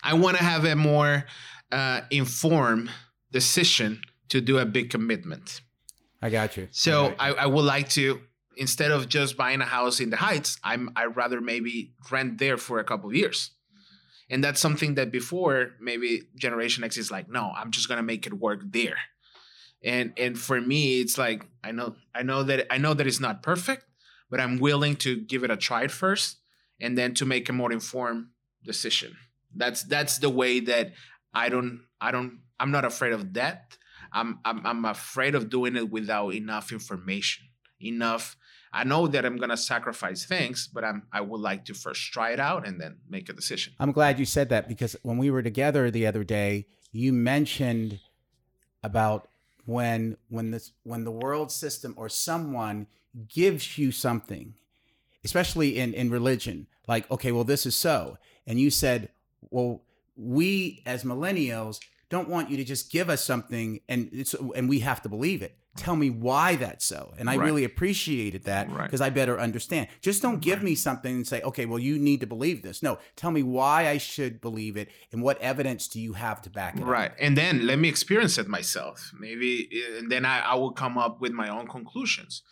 I 0.03 0.13
want 0.15 0.37
to 0.37 0.45
have 0.45 0.65
a 0.67 0.77
more 0.77 1.25
uh, 1.73 2.03
informed 2.11 2.91
decision 3.33 4.03
to 4.29 4.41
do 4.43 4.59
a 4.59 4.67
big 4.67 4.91
commitment. 4.91 5.63
I 6.21 6.29
got 6.31 6.57
you. 6.59 6.69
So 6.71 7.07
Okay. 7.07 7.17
I, 7.19 7.29
I 7.33 7.47
would 7.47 7.65
like 7.65 7.89
to 7.91 8.21
instead 8.57 8.91
of 8.91 9.09
just 9.09 9.37
buying 9.37 9.61
a 9.61 9.65
house 9.67 10.01
in 10.01 10.11
the 10.11 10.17
Heights, 10.17 10.59
I'm 10.63 10.91
I 10.97 11.07
rather 11.07 11.41
maybe 11.41 11.93
rent 12.11 12.39
there 12.39 12.57
for 12.57 12.79
a 12.79 12.85
couple 12.85 13.11
of 13.11 13.17
years. 13.17 13.51
And 14.31 14.43
that's 14.43 14.61
something 14.61 14.95
that 14.95 15.13
before 15.13 15.73
maybe 15.81 16.23
Generation 16.37 16.83
X 16.83 16.97
is 16.97 17.11
like, 17.11 17.29
no, 17.29 17.53
I'm 17.55 17.71
just 17.71 17.89
gonna 17.89 18.03
make 18.03 18.27
it 18.27 18.33
work 18.33 18.61
there. 18.65 18.97
And 19.83 20.13
and 20.17 20.39
for 20.39 20.61
me, 20.61 21.01
it's 21.01 21.19
like 21.19 21.47
I 21.63 21.73
know 21.73 21.97
I 22.15 22.23
know 22.23 22.43
that 22.43 22.73
I 22.73 22.79
know 22.79 22.95
that 22.95 23.07
it's 23.07 23.21
not 23.21 23.43
perfect, 23.43 23.85
but 24.31 24.41
I'm 24.41 24.59
willing 24.59 24.97
to 24.97 25.21
give 25.21 25.45
it 25.45 25.51
a 25.51 25.57
try 25.57 25.89
first, 25.89 26.39
and 26.81 26.97
then 26.97 27.15
to 27.15 27.27
make 27.27 27.49
a 27.49 27.53
more 27.53 27.73
informed 27.73 28.29
decision. 28.65 29.17
That's 29.55 29.83
that's 29.83 30.19
the 30.19 30.31
way 30.31 30.61
that 30.61 30.93
I 31.35 31.49
don't 31.49 31.83
I 32.01 32.11
don't 32.11 32.41
I'm 32.59 32.71
not 32.71 32.85
afraid 32.85 33.13
of 33.13 33.35
that. 33.35 33.77
I'm 34.13 34.39
I'm 34.45 34.65
I'm 34.67 34.85
afraid 34.85 35.35
of 35.35 35.51
doing 35.51 35.77
it 35.77 35.91
without 35.91 36.31
enough 36.31 36.73
information. 36.73 37.47
Enough. 37.81 38.37
I 38.75 38.83
know 38.83 39.07
that 39.07 39.25
I'm 39.25 39.37
gonna 39.37 39.57
sacrifice 39.57 40.25
things, 40.25 40.67
but 40.67 40.85
I'm 40.85 41.05
I 41.13 41.21
would 41.21 41.41
like 41.41 41.65
to 41.67 41.75
first 41.75 42.13
try 42.13 42.33
it 42.33 42.41
out 42.41 42.67
and 42.67 42.81
then 42.81 42.97
make 43.09 43.29
a 43.29 43.33
decision. 43.33 43.73
I'm 43.79 43.93
glad 43.93 44.19
you 44.19 44.25
said 44.25 44.49
that 44.49 44.69
because 44.69 44.97
when 45.03 45.17
we 45.17 45.31
were 45.31 45.43
together 45.43 45.91
the 45.91 46.07
other 46.07 46.25
day, 46.25 46.67
you 46.91 47.13
mentioned 47.13 48.01
about 48.83 49.29
when 49.65 50.17
when 50.29 50.51
this 50.51 50.73
when 50.83 51.05
the 51.05 51.13
world 51.13 51.53
system 51.53 51.95
or 51.97 52.09
someone 52.09 52.89
gives 53.29 53.79
you 53.79 53.93
something, 53.93 54.55
especially 55.25 55.79
in 55.79 55.95
in 55.95 56.11
religion, 56.11 56.67
like 56.89 57.09
okay, 57.13 57.31
well 57.31 57.45
this 57.45 57.67
is 57.67 57.77
so, 57.77 58.19
and 58.45 58.59
you 58.59 58.71
said, 58.71 59.09
well, 59.51 59.83
we 60.17 60.83
as 60.85 61.05
millennials 61.05 61.79
don't 62.09 62.29
want 62.29 62.51
you 62.51 62.57
to 62.57 62.65
just 62.65 62.91
give 62.91 63.09
us 63.09 63.25
something 63.25 63.81
and 63.89 64.11
it's 64.13 64.35
and 64.35 64.69
we 64.69 64.81
have 64.81 65.01
to 65.03 65.09
believe 65.09 65.43
it. 65.43 65.57
Tell 65.77 65.97
me 65.97 66.09
why 66.09 66.55
that's 66.57 66.85
so. 66.85 67.15
And 67.19 67.29
I 67.29 67.37
Right. 67.37 67.45
really 67.47 67.65
appreciated 67.65 68.45
that 68.45 68.71
Right. 68.71 68.85
because 68.85 69.01
I 69.01 69.11
better 69.11 69.41
understand. 69.41 69.89
Just 70.01 70.23
don't 70.23 70.41
give 70.41 70.63
me 70.63 70.75
something 70.77 71.13
and 71.17 71.27
say, 71.27 71.41
okay, 71.43 71.67
well, 71.67 71.81
you 71.81 71.99
need 71.99 72.21
to 72.21 72.27
believe 72.27 72.63
this. 72.63 72.81
No, 72.83 72.99
tell 73.17 73.33
me 73.33 73.43
why 73.43 73.89
I 73.89 73.99
should 73.99 74.41
believe 74.41 74.77
it 74.77 74.89
and 75.11 75.21
what 75.23 75.39
evidence 75.41 75.89
do 75.89 76.01
you 76.01 76.13
have 76.13 76.41
to 76.43 76.51
back 76.51 76.77
it 76.77 76.83
up. 76.83 76.89
Right. 76.89 77.13
And 77.19 77.37
then 77.37 77.67
let 77.67 77.79
me 77.81 77.89
experience 77.89 78.39
it 78.39 78.47
myself. 78.47 79.11
Maybe 79.19 79.69
eh, 79.73 79.99
and 79.99 80.13
then 80.13 80.25
I, 80.25 80.41
I 80.41 80.55
will 80.55 80.73
come 80.73 80.97
up 80.97 81.21
with 81.21 81.33
my 81.33 81.49
own 81.49 81.67
conclusions. 81.67 82.43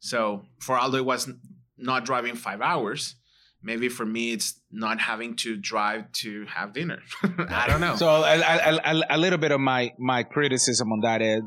So 0.00 0.44
for 0.60 0.76
Aldo 0.78 0.98
it 0.98 1.04
was 1.04 1.30
not 1.78 2.04
driving 2.04 2.34
five 2.34 2.60
hours. 2.60 3.14
Maybe 3.62 3.88
for 3.88 4.06
me 4.06 4.32
it's 4.32 4.60
not 4.70 5.00
having 5.00 5.34
to 5.36 5.56
drive 5.56 6.12
to 6.12 6.44
have 6.46 6.72
dinner. 6.74 7.00
I 7.48 7.66
don't 7.66 7.80
know. 7.80 7.96
So 7.96 8.08
a, 8.08 8.38
a, 8.40 8.80
a, 8.84 9.02
a 9.10 9.18
little 9.18 9.38
bit 9.38 9.50
of 9.52 9.60
my 9.60 9.92
my 9.98 10.22
criticism 10.22 10.92
on 10.92 11.00
that 11.00 11.22
is 11.22 11.42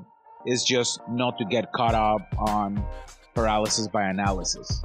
is 0.45 0.63
just 0.63 0.99
not 1.09 1.37
to 1.37 1.45
get 1.45 1.71
caught 1.73 1.95
up 1.95 2.21
on 2.37 2.83
paralysis 3.33 3.87
by 3.87 4.03
analysis, 4.05 4.81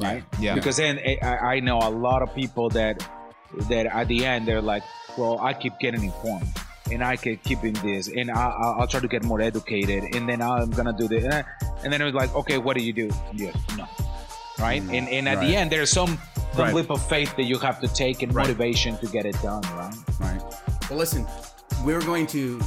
right? 0.00 0.22
Yeah. 0.38 0.54
Because 0.54 0.76
then 0.76 0.98
eh, 1.00 1.16
I, 1.22 1.56
I 1.56 1.60
know 1.60 1.78
a 1.78 1.90
lot 1.90 2.22
of 2.22 2.34
people 2.34 2.68
that 2.70 3.06
that 3.68 3.86
at 3.86 4.06
the 4.08 4.24
end 4.24 4.46
they're 4.46 4.62
like, 4.62 4.82
well, 5.18 5.38
I 5.40 5.54
keep 5.54 5.78
getting 5.80 6.04
informed. 6.04 6.46
And 6.90 7.04
I 7.04 7.14
keep 7.16 7.44
keeping 7.44 7.74
this, 7.74 8.08
and 8.08 8.32
I, 8.32 8.48
I- 8.48 8.74
I'll 8.80 8.86
try 8.88 8.98
to 8.98 9.06
get 9.06 9.22
more 9.22 9.40
educated, 9.40 10.02
and 10.16 10.28
then 10.28 10.42
I'm 10.42 10.70
gonna 10.70 10.92
do 10.92 11.06
this, 11.06 11.22
and, 11.22 11.32
I- 11.34 11.44
and 11.84 11.92
then 11.92 12.00
it 12.00 12.04
was 12.04 12.14
like, 12.14 12.34
okay, 12.34 12.58
what 12.58 12.76
do 12.76 12.82
you 12.82 12.92
do? 12.92 13.10
Yeah, 13.32 13.52
no, 13.76 13.86
right? 14.58 14.82
And 14.82 15.08
and 15.08 15.28
at 15.28 15.38
Right. 15.38 15.46
the 15.46 15.56
end, 15.56 15.70
there's 15.70 15.90
some 15.92 16.18
some 16.54 16.64
Right. 16.64 16.74
leap 16.74 16.90
of 16.90 17.00
faith 17.08 17.36
that 17.36 17.44
you 17.44 17.58
have 17.58 17.80
to 17.82 17.86
take 17.88 18.22
and 18.22 18.34
Right. 18.34 18.44
motivation 18.48 18.96
to 18.98 19.06
get 19.06 19.24
it 19.24 19.40
done, 19.40 19.62
right? 19.76 19.94
Right. 20.18 20.42
Well, 20.88 20.98
listen, 20.98 21.26
we're 21.84 22.00
going 22.02 22.26
to 22.28 22.60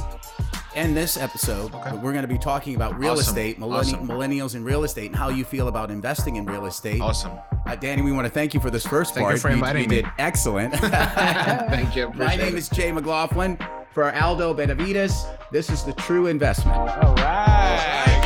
end 0.76 0.96
this 0.96 1.16
episode. 1.16 1.72
but 1.72 1.94
We're 2.02 2.12
going 2.12 2.22
to 2.22 2.28
be 2.28 2.38
talking 2.38 2.74
about 2.74 2.98
real 2.98 3.12
Awesome. 3.12 3.20
estate, 3.36 3.58
millenni- 3.58 3.94
Awesome. 3.94 4.08
millennials 4.08 4.54
in 4.54 4.64
real 4.64 4.84
estate, 4.84 5.06
and 5.06 5.16
how 5.16 5.28
you 5.28 5.44
feel 5.44 5.68
about 5.68 5.90
investing 5.90 6.36
in 6.36 6.46
real 6.46 6.66
estate. 6.66 7.00
Awesome. 7.00 7.32
Uh, 7.66 7.74
Danny, 7.76 8.02
we 8.02 8.12
want 8.12 8.26
to 8.26 8.30
thank 8.32 8.52
you 8.54 8.60
for 8.60 8.70
this 8.70 8.86
first 8.86 9.14
Thank 9.14 9.24
you 9.24 9.28
part. 9.30 9.40
for 9.40 9.48
inviting 9.48 9.82
you 9.84 9.88
me. 9.88 9.96
did 10.02 10.06
excellent. 10.18 10.74
Thank 10.76 11.96
you. 11.96 12.12
My 12.14 12.36
name 12.36 12.56
is 12.56 12.68
Jay 12.68 12.92
McLaughlin. 12.92 13.58
For 13.92 14.12
Aldo 14.14 14.54
Benavides, 14.54 15.24
this 15.52 15.70
is 15.70 15.84
the 15.84 15.92
True 15.92 16.26
Investment. 16.26 16.76
All 16.76 17.14
right. 17.14 18.20